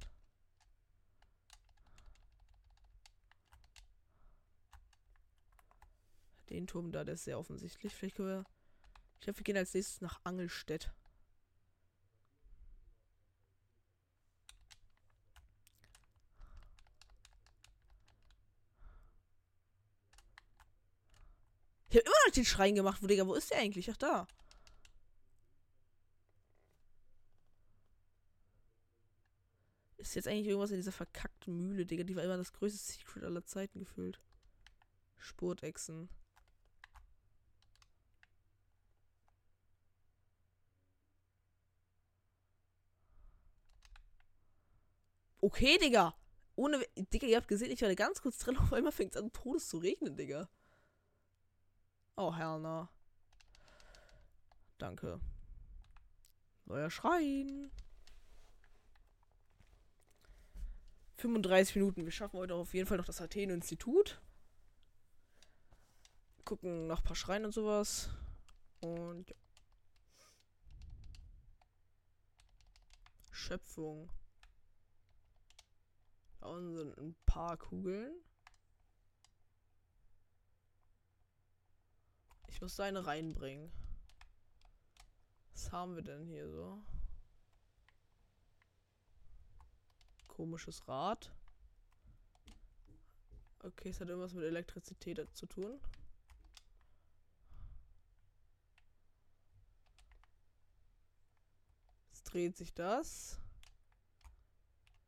[6.50, 7.96] Den Turm da, der ist sehr offensichtlich.
[7.96, 8.46] Vielleicht können wir.
[9.16, 10.92] Ich glaube, wir gehen als nächstes nach Angelstedt.
[22.34, 23.02] Hat den Schrein gemacht.
[23.02, 23.90] Wo, Digga, wo ist der eigentlich?
[23.92, 24.28] Ach, da.
[29.98, 32.04] Ist jetzt eigentlich irgendwas in dieser verkackten Mühle, Digga?
[32.04, 34.20] Die war immer das größte Secret aller Zeiten gefüllt.
[35.18, 36.10] Spurtechsen.
[45.40, 46.16] Okay, Digga.
[46.56, 46.84] Ohne.
[46.98, 48.58] Digga, ihr habt gesehen, ich war da ganz kurz drin.
[48.58, 50.50] Auf einmal fängt es an, Todes zu regnen, Digga.
[52.16, 52.88] Oh, hell no.
[54.78, 55.20] Danke.
[56.66, 57.72] Neuer Schrein.
[61.18, 62.06] 35 Minuten.
[62.06, 64.22] Wir schaffen heute auf jeden Fall noch das Athen-Institut.
[66.46, 68.10] Gucken noch ein paar Schreine und sowas.
[68.82, 69.36] Und ja.
[73.32, 74.10] Schöpfung.
[76.40, 78.14] Da unten sind ein paar Kugeln.
[82.54, 83.72] Ich muss seine reinbringen.
[85.54, 86.80] Was haben wir denn hier so?
[90.28, 91.34] Komisches Rad.
[93.60, 95.82] Okay, es hat irgendwas mit Elektrizität zu tun.
[102.12, 103.40] Jetzt dreht sich das.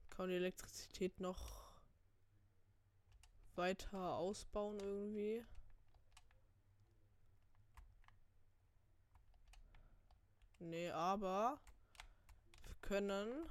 [0.10, 1.70] Kann die Elektrizität noch
[3.54, 5.46] weiter ausbauen irgendwie?
[10.66, 11.60] Nee, aber
[12.64, 13.50] wir können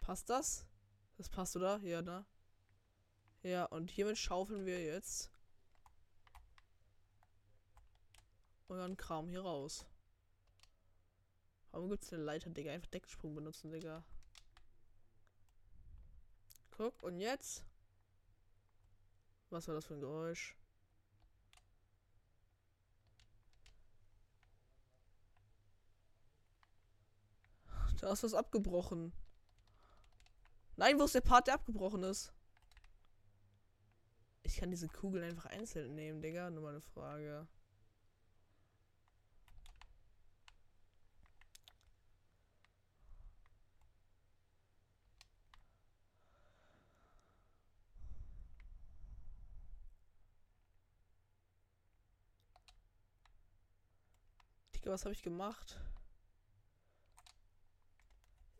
[0.00, 0.66] Passt das?
[1.16, 1.78] Das passt, oder?
[1.84, 2.26] Ja, ne?
[3.42, 5.30] Ja, und hiermit schaufeln wir jetzt
[8.68, 9.84] unseren Kram hier raus.
[11.72, 12.72] Warum gibt es eine Leiter, Digga?
[12.72, 14.04] Einfach Decksprung benutzen, Digga.
[16.70, 17.64] Guck, und jetzt?
[19.50, 20.56] Was war das für ein Geräusch?
[28.00, 29.12] Da ist was abgebrochen.
[30.76, 32.32] Nein, wo ist der Part, der abgebrochen ist?
[34.44, 36.50] Ich kann diese Kugeln einfach einzeln nehmen, Digga.
[36.50, 37.46] Nur mal eine Frage.
[54.74, 55.78] Digga, was habe ich gemacht?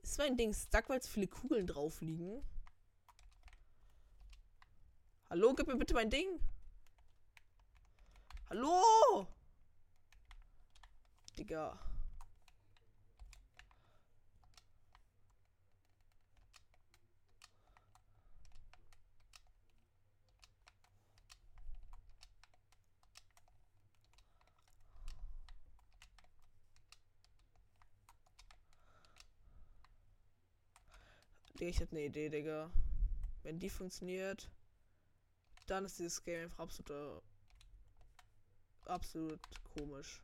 [0.02, 2.44] Ist mein Ding stuck, weil zu viele Kugeln drauf liegen?
[5.32, 6.28] Hallo, gib mir bitte mein Ding.
[8.50, 9.26] Hallo?
[11.38, 11.78] Digga.
[31.58, 32.70] Ich hätte eine Idee, Digga.
[33.44, 34.50] Wenn die funktioniert,
[35.72, 37.22] dann ist dieses Game einfach absolut,
[38.84, 39.40] absolut
[39.74, 40.22] komisch.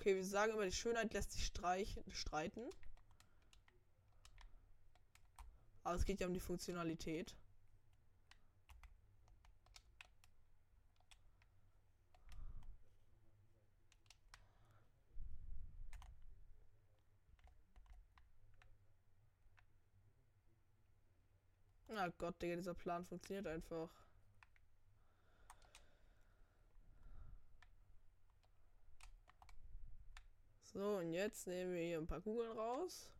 [0.00, 2.70] Okay, wir sagen immer, die Schönheit lässt sich streichen, streiten.
[5.84, 7.36] Aber es geht ja um die Funktionalität.
[21.88, 23.90] Na Gott, Digga, dieser Plan funktioniert einfach.
[30.72, 33.10] So, und jetzt nehmen wir hier ein paar Kugeln raus.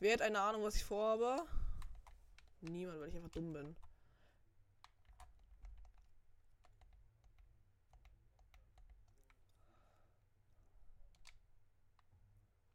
[0.00, 1.46] Wer hat eine Ahnung, was ich vorhabe?
[2.60, 3.76] Niemand, weil ich einfach dumm bin.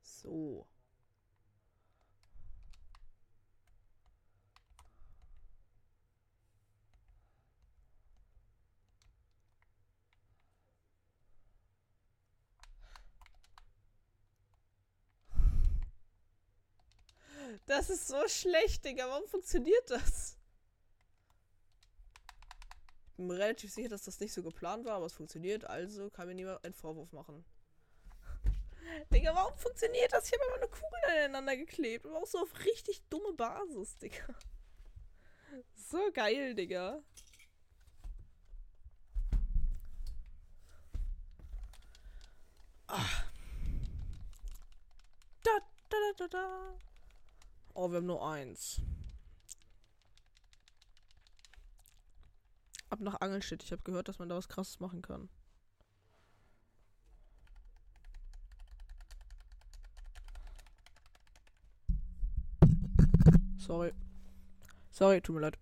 [0.02, 0.66] So.
[17.66, 19.08] Das ist so schlecht, Digga.
[19.08, 20.38] Warum funktioniert das?
[23.12, 25.66] Ich bin mir relativ sicher, dass das nicht so geplant war, aber es funktioniert.
[25.66, 27.46] Also kann mir niemand einen Vorwurf machen.
[29.14, 30.28] Digga, warum funktioniert das?
[30.28, 32.06] Ich habe immer eine Kugel aneinander geklebt.
[32.06, 34.36] Aber auch so auf richtig dumme Basis, Digga.
[35.76, 37.04] So geil, Digga.
[42.88, 43.24] Ah.
[45.44, 45.52] Da,
[45.90, 46.93] da, da, da, da.
[47.76, 48.82] Oh, wir haben nur eins.
[52.90, 53.64] Ab nach Angelstedt.
[53.64, 55.30] Ich habe gehört, dass man da was krasses machen kann.
[63.58, 63.94] Sorry.
[64.92, 65.58] Sorry, tut mir leid.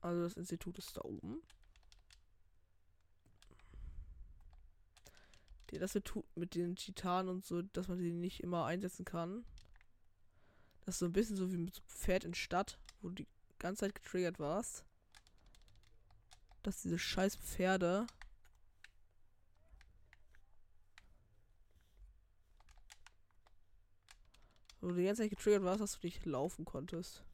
[0.00, 1.42] Also das Institut ist da oben.
[5.70, 5.94] Die, das
[6.34, 9.44] mit den Titanen und so, dass man die nicht immer einsetzen kann.
[10.84, 13.28] Das ist so ein bisschen so wie mit so Pferd in Stadt, wo du die
[13.58, 14.84] ganze Zeit getriggert warst.
[16.62, 18.06] Dass diese scheiß Pferde
[24.80, 27.24] Wo du die ganze Zeit getriggert warst, dass du nicht laufen konntest.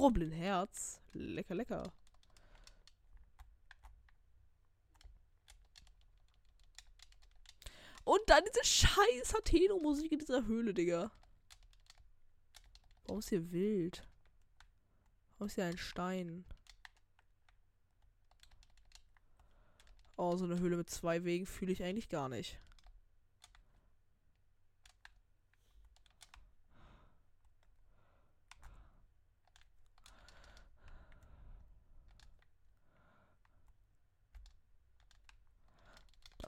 [0.00, 0.98] Horriblen Herz.
[1.12, 1.92] Lecker, lecker.
[8.04, 11.10] Und dann diese scheiß Hateno-Musik in dieser Höhle, Digga.
[13.04, 14.08] Warum ist hier wild?
[15.36, 16.46] Warum ist hier ein Stein?
[20.16, 22.58] Oh, so eine Höhle mit zwei Wegen fühle ich eigentlich gar nicht.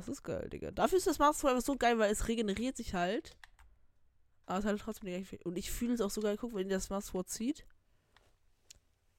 [0.02, 0.72] Das ist geil, Digga.
[0.72, 3.36] Dafür ist das Master einfach so geil, weil es regeneriert sich halt.
[4.46, 6.74] Aber es hat trotzdem nicht Und ich fühle es auch so geil, guck, wenn ihr
[6.74, 7.64] das Master Sword zieht.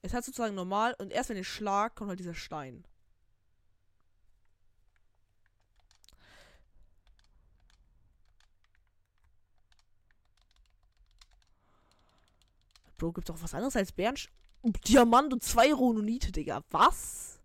[0.01, 2.85] Es hat sozusagen normal und erst wenn ihr schlagt, kommt halt dieser Stein.
[12.97, 14.17] Bro, gibt's auch was anderes als Bären?
[14.85, 16.61] Diamant und zwei Rononite, Digga.
[16.71, 17.39] Was?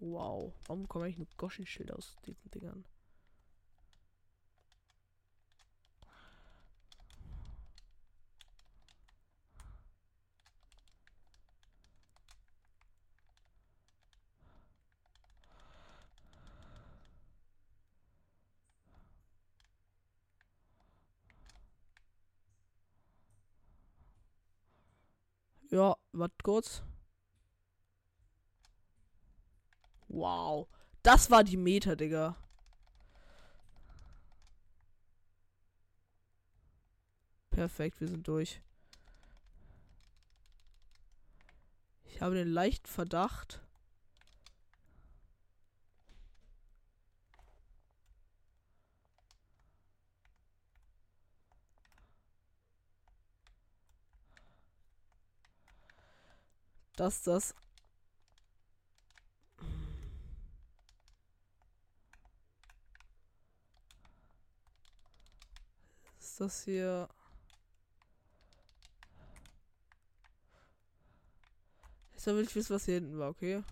[0.00, 0.54] Wow.
[0.66, 2.84] Warum komme ich nur Goshi-Schild aus diesen Dingern?
[25.70, 26.82] Ja, warte kurz.
[30.08, 30.68] Wow.
[31.02, 32.36] Das war die Meta, Digga.
[37.50, 38.60] Perfekt, wir sind durch.
[42.04, 43.60] Ich habe den leichten Verdacht.
[56.96, 57.54] dass das
[66.36, 67.08] ist das hier
[72.12, 73.62] Jetzt will ich wissen, was hier hinten war, okay?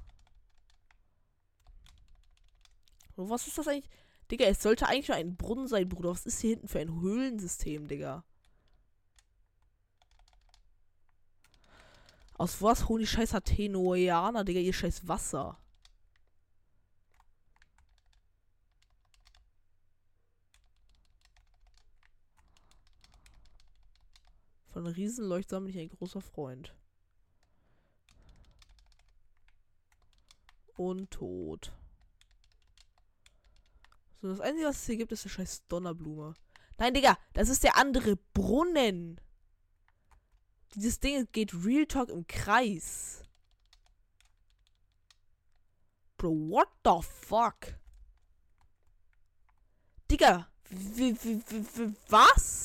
[3.16, 3.90] Und was ist das eigentlich?
[4.30, 6.10] Digga, es sollte eigentlich nur ein Brunnen sein, Bruder.
[6.10, 8.24] Was ist hier hinten für ein Höhlensystem, Digga?
[12.34, 15.58] Aus was holen die scheiß Athenoianer, Digga, ihr scheiß Wasser?
[24.74, 26.74] Von Riesenleuchtsamen bin ich ein großer Freund.
[30.76, 31.72] Und tot.
[34.20, 36.34] So, das Einzige, was es hier gibt, ist eine scheiß Donnerblume.
[36.76, 39.20] Nein, Digga, das ist der andere Brunnen.
[40.74, 43.22] Dieses Ding geht Real Talk im Kreis.
[46.16, 47.78] Bro, what the fuck?
[50.10, 50.48] Digga,
[52.08, 52.63] was?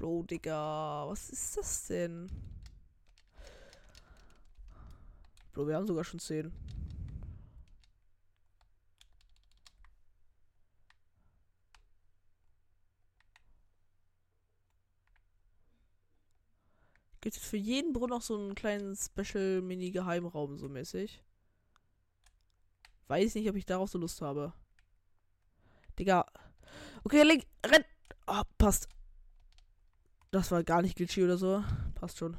[0.00, 1.04] Bro, Digga.
[1.08, 2.30] Was ist das denn?
[5.52, 6.50] Bro, wir haben sogar schon 10.
[17.20, 21.22] Gibt es für jeden Brunnen noch so einen kleinen Special-Mini-Geheimraum so mäßig?
[23.08, 24.54] Weiß nicht, ob ich darauf so Lust habe.
[25.98, 26.24] Digga.
[27.04, 27.84] Okay, Link, renn!
[28.26, 28.88] Oh, passt.
[30.30, 31.64] Das war gar nicht glitchy oder so.
[31.94, 32.36] Passt schon.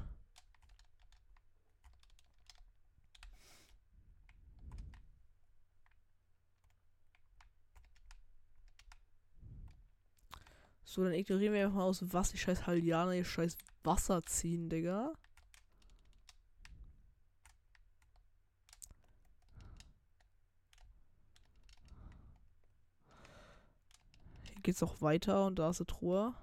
[10.85, 14.69] So, dann ignorieren wir einfach mal aus, was die scheiß Hallianer ihr scheiß Wasser ziehen,
[14.69, 15.13] Digga.
[24.43, 26.33] Hier geht's auch weiter und da ist eine Truhe.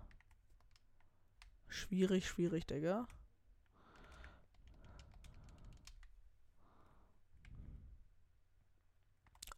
[1.69, 3.07] Schwierig, schwierig, Digga.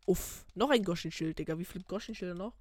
[0.06, 1.58] Uff, noch ein Goschen-Schild, Digga.
[1.58, 2.54] Wie viele Goschen-Schilder noch?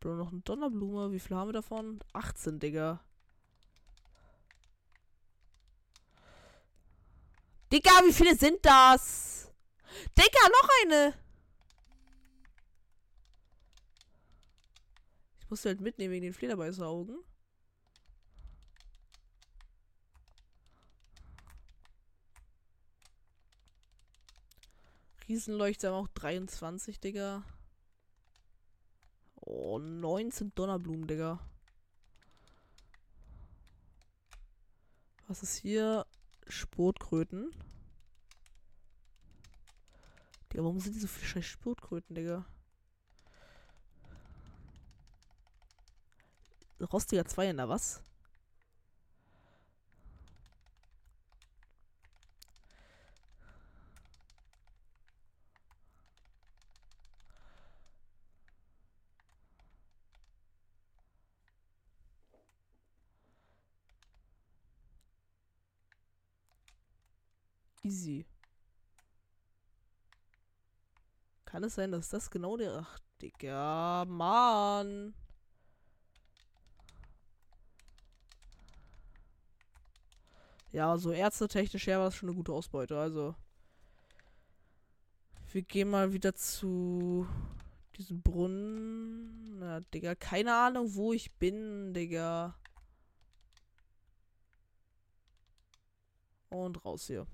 [0.00, 1.12] Bro, noch eine Donnerblume.
[1.12, 2.00] Wie viel haben wir davon?
[2.12, 3.00] 18, Digga.
[7.72, 9.50] Digga, wie viele sind das?
[10.18, 11.14] Digga, noch eine.
[15.40, 17.16] Ich muss halt mitnehmen wegen den Flederbeißaugen.
[25.26, 27.42] Riesenleuchter haben auch 23, Digga.
[29.36, 31.40] Oh, 19 Donnerblumen, Digga.
[35.26, 36.04] Was ist hier?
[36.52, 37.50] Sportkröten.
[40.52, 42.44] Digga, warum sind die so viele scheiß Sportkröten, Digga?
[46.92, 48.02] Rostiger 2 in da was?
[67.82, 68.26] Easy.
[71.44, 72.76] Kann es sein, dass das genau der...
[72.78, 75.14] Ach, Digga, Mann.
[80.72, 82.98] Ja, so ärztetechnisch her war es schon eine gute Ausbeute.
[82.98, 83.34] Also,
[85.50, 87.26] wir gehen mal wieder zu
[87.96, 89.58] diesem Brunnen.
[89.58, 92.54] Na, Digga, keine Ahnung, wo ich bin, Digga.
[96.48, 97.26] Und raus hier.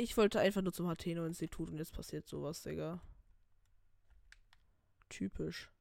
[0.00, 3.00] Ich wollte einfach nur zum Hateno-Institut und jetzt passiert sowas, Digga.
[5.08, 5.72] Typisch.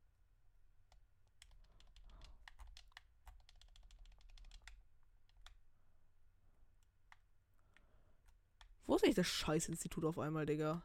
[8.88, 10.82] Wo ist eigentlich das Scheiß-Institut auf einmal, Digga?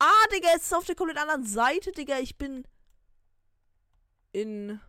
[0.00, 2.18] Ah, Digga, es ist auf der komplett anderen Seite, Digga.
[2.18, 2.66] Ich bin
[4.32, 4.80] in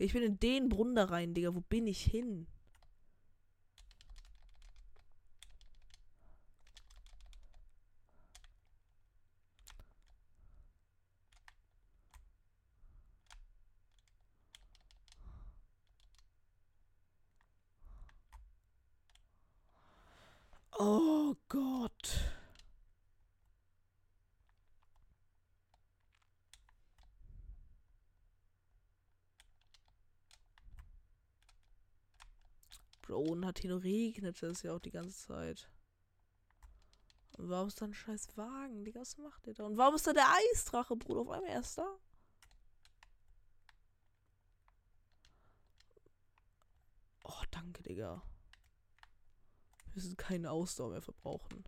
[0.00, 1.54] ich bin in den Brunnen da rein, Digga.
[1.54, 2.46] Wo bin ich hin?
[20.80, 22.30] Oh Gott.
[33.50, 35.68] Bro, hat hier nur regnet es ja auch die ganze Zeit.
[37.36, 38.84] Und warum ist da ein scheiß Wagen?
[38.84, 39.64] Digga, was macht der da?
[39.64, 41.20] Und warum ist da der Eisdrache, Bruder?
[41.20, 41.98] Auf einmal erst da?
[47.24, 48.22] Oh, danke, Digga.
[49.86, 51.64] Wir müssen keine Ausdauer mehr verbrauchen.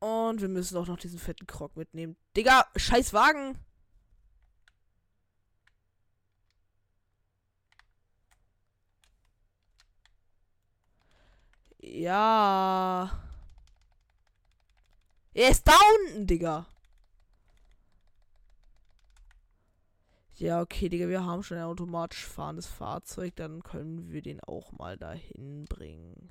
[0.00, 2.16] Und wir müssen auch noch diesen fetten Krog mitnehmen.
[2.36, 3.58] Digga, scheiß Wagen!
[12.02, 13.10] Ja.
[15.32, 16.66] Er ist da unten, Digga.
[20.36, 23.36] Ja, okay, Digga, wir haben schon ein automatisch fahrendes Fahrzeug.
[23.36, 26.30] Dann können wir den auch mal dahin bringen.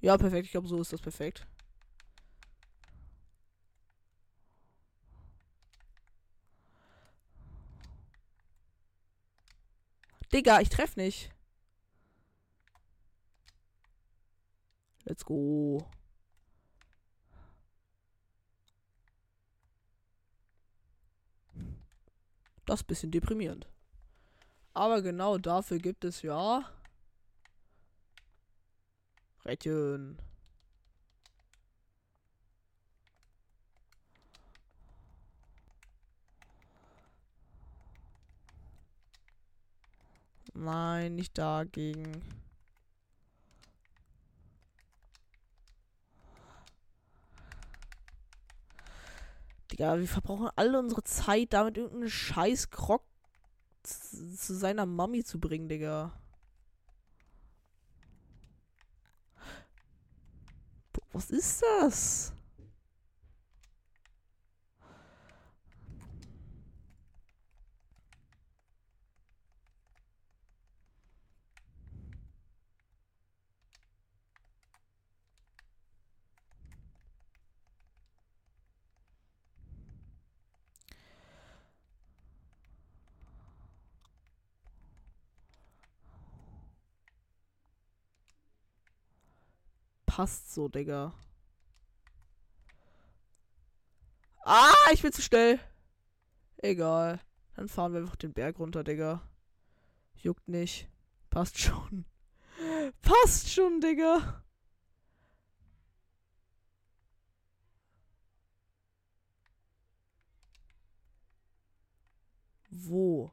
[0.00, 0.44] Ja, perfekt.
[0.46, 1.46] Ich glaube, so ist das perfekt.
[10.32, 11.30] Digga, ich treff nicht.
[15.04, 15.86] Let's go.
[22.64, 23.66] Das ist ein bisschen deprimierend.
[24.72, 26.64] Aber genau dafür gibt es ja.
[29.44, 30.18] Rettchen.
[40.54, 42.22] Nein, nicht dagegen.
[49.70, 53.02] Digga, wir verbrauchen alle unsere Zeit damit, irgendeinen scheiß Krog
[53.82, 56.12] zu seiner Mami zu bringen, Digga.
[61.12, 62.32] Was ist das?
[90.16, 91.14] Passt so, Digga.
[94.44, 95.58] Ah, ich bin zu schnell.
[96.58, 97.18] Egal.
[97.54, 99.22] Dann fahren wir einfach den Berg runter, Digga.
[100.16, 100.88] Juckt nicht.
[101.30, 102.04] Passt schon.
[103.02, 104.44] Passt schon, Digga.
[112.70, 113.32] Wo?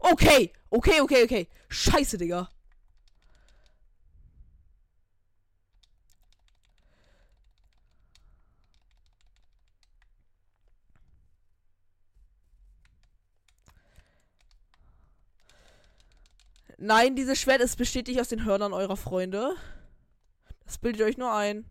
[0.00, 1.48] Okay, okay, okay, okay.
[1.68, 2.48] Scheiße, Digga.
[16.78, 19.56] Nein, dieses Schwert ist besteht nicht aus den Hörnern eurer Freunde.
[20.64, 21.64] Das bildet euch nur ein.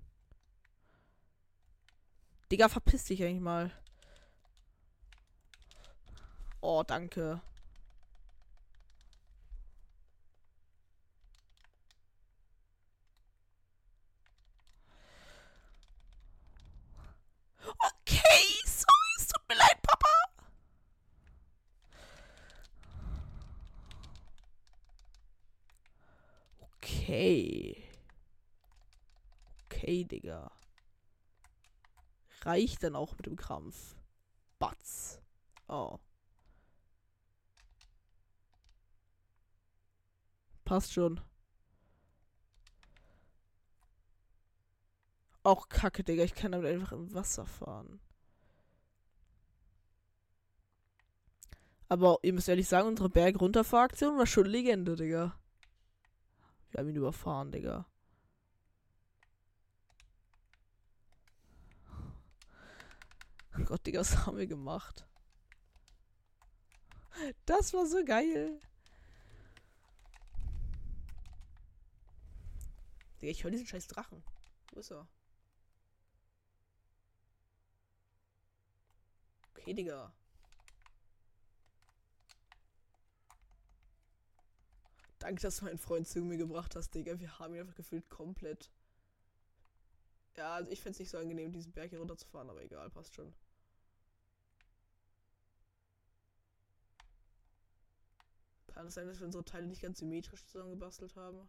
[2.51, 3.71] Digga, verpiss dich eigentlich mal.
[6.61, 7.41] Oh, danke.
[17.61, 20.07] Okay, sorry, es tut mir leid, Papa.
[26.83, 27.83] Okay.
[30.05, 30.51] Digga.
[32.41, 33.95] Reicht dann auch mit dem Krampf.
[34.59, 35.19] Batz.
[35.67, 35.99] Oh.
[40.63, 41.21] Passt schon.
[45.43, 46.23] Auch kacke, Digga.
[46.23, 47.99] Ich kann damit einfach im Wasser fahren.
[51.87, 55.37] Aber ihr müsst ehrlich sagen, unsere Berg-Runterfahraktion war schon Legende, Digga.
[56.71, 57.85] Wir haben ihn überfahren, Digga.
[63.63, 65.07] Gott, Digga, was haben wir gemacht?
[67.45, 68.59] Das war so geil.
[73.21, 74.21] Digga, ich höre diesen scheiß Drachen.
[74.73, 75.07] Wo ist er?
[79.51, 80.11] Okay, Digga.
[85.19, 87.19] Danke, dass du meinen Freund zu mir gebracht hast, Digga.
[87.19, 88.69] Wir haben ihn einfach gefühlt komplett.
[90.35, 93.33] Ja, also ich es nicht so angenehm, diesen Berg hier runterzufahren, aber egal, passt schon.
[98.75, 101.47] Kann es sein, dass wir unsere Teile nicht ganz symmetrisch zusammengebastelt haben?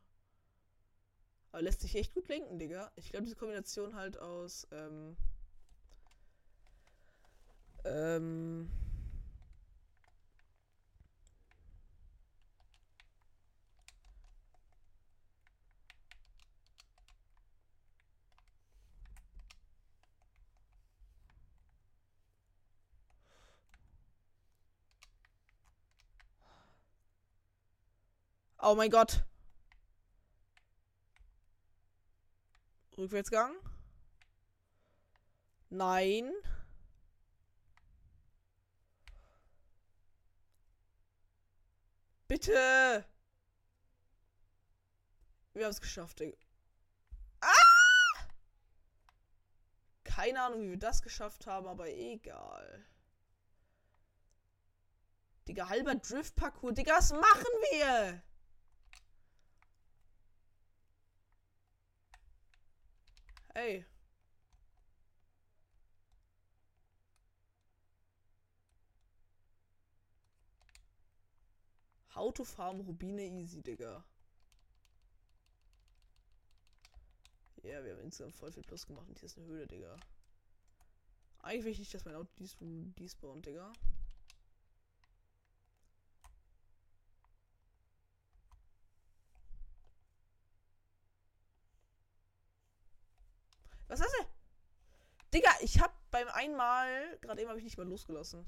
[1.50, 2.92] Aber lässt sich echt gut lenken, Digga.
[2.94, 5.16] Ich glaube, diese Kombination halt aus, ähm,
[7.84, 8.70] ähm,
[28.68, 29.22] Oh mein Gott.
[32.98, 33.54] Rückwärtsgang?
[35.70, 36.32] Nein.
[42.26, 43.04] Bitte!
[45.54, 46.20] Wir haben es geschafft.
[47.40, 47.52] Ah!
[50.02, 52.84] Keine Ahnung, wie wir das geschafft haben, aber egal.
[55.46, 56.74] Digga, halber Drift-Parcours.
[56.74, 58.22] Digga, was machen wir?
[63.56, 63.86] Ey.
[72.08, 74.04] How to farm Rubine easy, Digga.
[77.62, 79.96] Ja, yeah, wir haben insgesamt voll viel Plus gemacht und hier ist eine Höhle, Digga.
[81.42, 83.72] Eigentlich will ich nicht, dass mein Auto despawnt, Digga.
[93.88, 94.26] Was hast du?
[95.34, 98.46] Digga, ich hab beim einmal, gerade eben habe ich nicht mal losgelassen.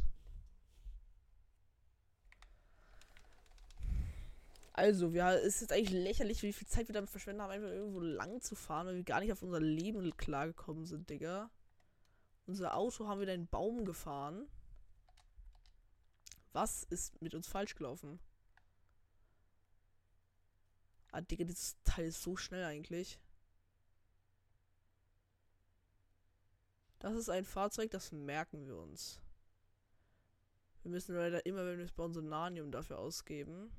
[4.72, 7.68] Also, ja, es ist jetzt eigentlich lächerlich, wie viel Zeit wir damit verschwendet haben, einfach
[7.68, 11.50] irgendwo lang zu fahren, weil wir gar nicht auf unser Leben klargekommen sind, Digga.
[12.46, 14.46] Unser Auto haben wir in einen Baum gefahren.
[16.52, 18.20] Was ist mit uns falsch gelaufen?
[21.10, 23.18] Ah, Digga, dieses Teil ist so schnell eigentlich.
[26.98, 29.20] Das ist ein Fahrzeug, das merken wir uns.
[30.82, 33.70] Wir müssen leider immer, wenn wir bauen, so Nanium dafür ausgeben.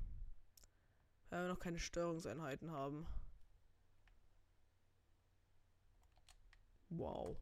[1.28, 3.06] Weil wir noch keine Steuerungseinheiten haben.
[6.88, 7.36] Wow.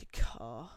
[0.00, 0.70] Dicker.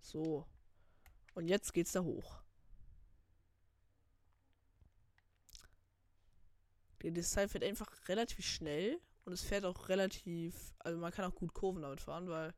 [0.00, 0.46] So.
[1.34, 2.39] Und jetzt geht's da hoch.
[7.02, 11.34] Das Teil fährt einfach relativ schnell und es fährt auch relativ, also man kann auch
[11.34, 12.54] gut Kurven damit fahren, weil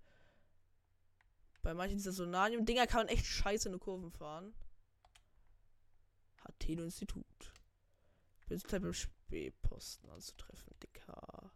[1.63, 4.53] bei manchen dieser Sonanium-Dinger kann man echt scheiße in Kurven fahren.
[6.39, 7.53] Hat Teno-Institut.
[8.49, 11.53] Bin Zeit beim Spähposten anzutreffen, Dicker.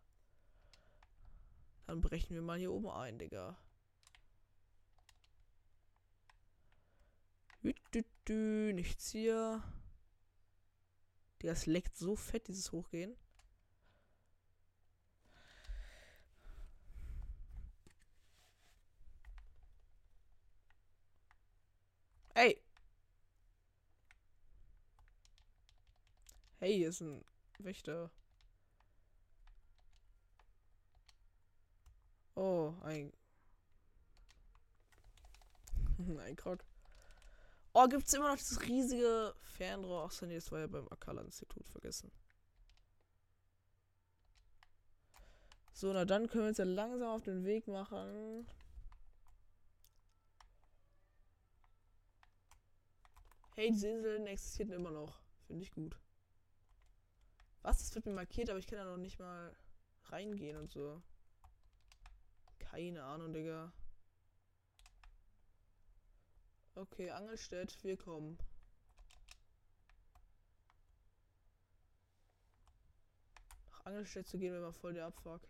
[1.86, 3.58] Dann brechen wir mal hier oben ein, Digga.
[7.62, 9.62] Nichts hier.
[11.46, 13.16] Das leckt so fett, dieses Hochgehen.
[22.34, 22.60] Ey!
[26.58, 27.24] Hey, hier ist ein
[27.58, 28.10] Wächter.
[32.34, 33.12] Oh, ein...
[36.18, 36.64] ein Krog.
[37.78, 40.08] Oh, gibt es immer noch dieses riesige Fernrohr?
[40.10, 42.10] Ach, nee, das war ja beim Akala-Institut vergessen.
[45.74, 48.46] So, na dann können wir uns ja langsam auf den Weg machen.
[53.56, 55.20] Hey, diese Inseln existierten immer noch.
[55.46, 56.00] Finde ich gut.
[57.60, 57.80] Was?
[57.80, 59.54] Das wird mir markiert, aber ich kann da noch nicht mal
[60.04, 61.02] reingehen und so.
[62.58, 63.70] Keine Ahnung, Digga.
[66.76, 68.36] Okay, Angelstedt, wir kommen.
[73.70, 75.40] Nach Angelstedt zu gehen, wäre mal voll der Abfuck.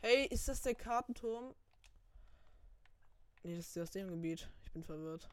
[0.00, 1.54] Hey, ist das der Kartenturm?
[3.44, 4.50] Nee, das ist aus dem Gebiet.
[4.64, 5.30] Ich bin verwirrt.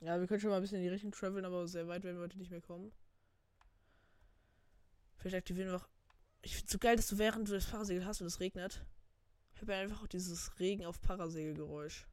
[0.00, 2.18] Ja, wir können schon mal ein bisschen in die Richtung traveln, aber sehr weit werden
[2.18, 2.92] wir heute nicht mehr kommen.
[5.16, 5.95] Vielleicht aktivieren wir auch
[6.46, 8.80] ich finde so geil, dass du während du das Parasegel hast und es regnet,
[9.54, 12.06] hört man einfach auch dieses Regen auf Parasegelgeräusch.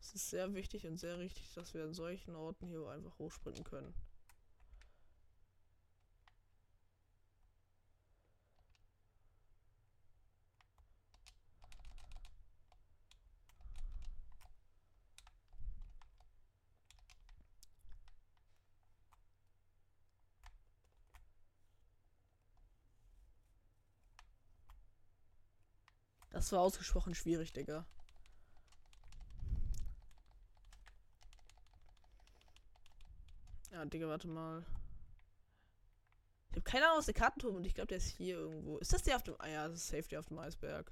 [0.00, 3.62] Es ist sehr wichtig und sehr richtig, dass wir an solchen Orten hier einfach hochsprinten
[3.62, 3.94] können.
[26.42, 27.86] Das war ausgesprochen schwierig, Digga.
[33.70, 34.66] Ja, Digga, warte mal.
[36.50, 38.78] Ich habe keine Ahnung, was der Kartenturm und ich glaube, der ist hier irgendwo.
[38.78, 39.36] Ist das der auf dem.
[39.38, 40.90] Ah ja, das ist safe der auf dem Eisberg.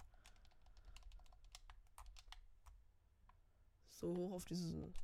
[3.89, 4.95] So hoch auf diesen.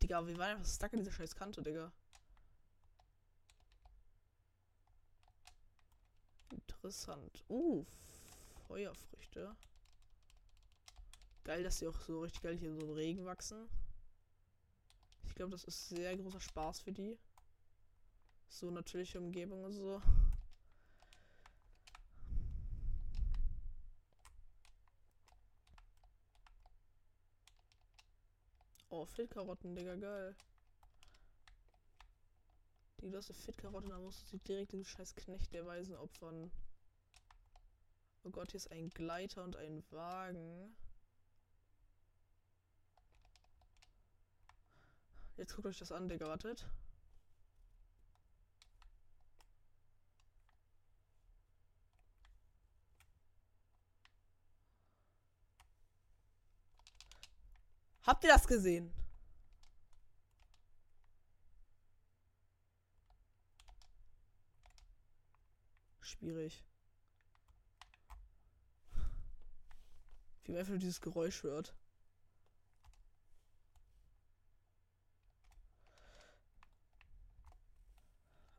[0.00, 1.90] Digga, wir waren einfach stuck in dieser scheiß Kante, Digga.
[6.50, 7.44] Interessant.
[7.48, 7.84] Uh,
[8.66, 9.56] Feuerfrüchte.
[11.44, 13.68] Geil, dass sie auch so richtig geil hier in so einem Regen wachsen.
[15.24, 17.18] Ich glaube, das ist sehr großer Spaß für die.
[18.48, 20.02] So natürliche Umgebung und so.
[28.88, 30.34] Oh, Fit-Karotten, Digga, geil.
[33.00, 36.50] Die losse Fit-Karotte, da musst du sie direkt den scheiß Knecht der Weisen opfern.
[38.24, 40.76] Oh Gott, hier ist ein Gleiter und ein Wagen.
[45.38, 46.66] Jetzt guckt euch das an, Digga, wartet.
[58.02, 58.92] Habt ihr das gesehen?
[66.20, 66.62] Schwierig.
[70.44, 71.74] Wie mir einfach nur dieses Geräusch hört.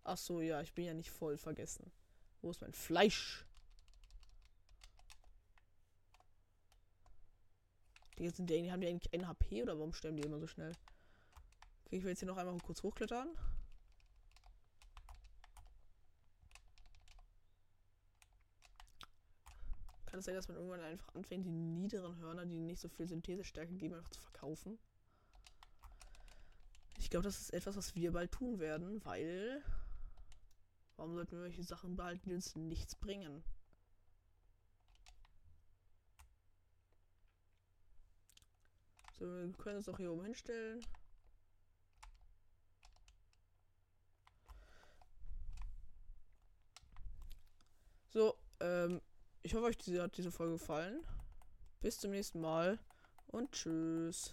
[0.03, 1.91] Ach so, ja, ich bin ja nicht voll vergessen.
[2.41, 3.45] Wo ist mein Fleisch?
[8.17, 10.71] Die sind die, haben die eigentlich ein HP oder warum sterben die immer so schnell?
[11.85, 13.29] Okay, ich will jetzt hier noch einmal kurz hochklettern.
[20.21, 23.73] Es sein, dass man irgendwann einfach anfängt, die niederen Hörner, die nicht so viel Synthesestärke
[23.73, 24.79] geben, einfach zu verkaufen?
[26.97, 29.63] Ich glaube, das ist etwas, was wir bald tun werden, weil.
[30.95, 33.43] Warum sollten wir welche Sachen behalten, die uns nichts bringen?
[39.17, 40.85] So, wir können es auch hier oben hinstellen.
[48.09, 49.01] So, ähm,
[49.43, 51.03] ich hoffe, euch hat diese Folge gefallen.
[51.79, 52.77] Bis zum nächsten Mal
[53.27, 54.29] und tschüss.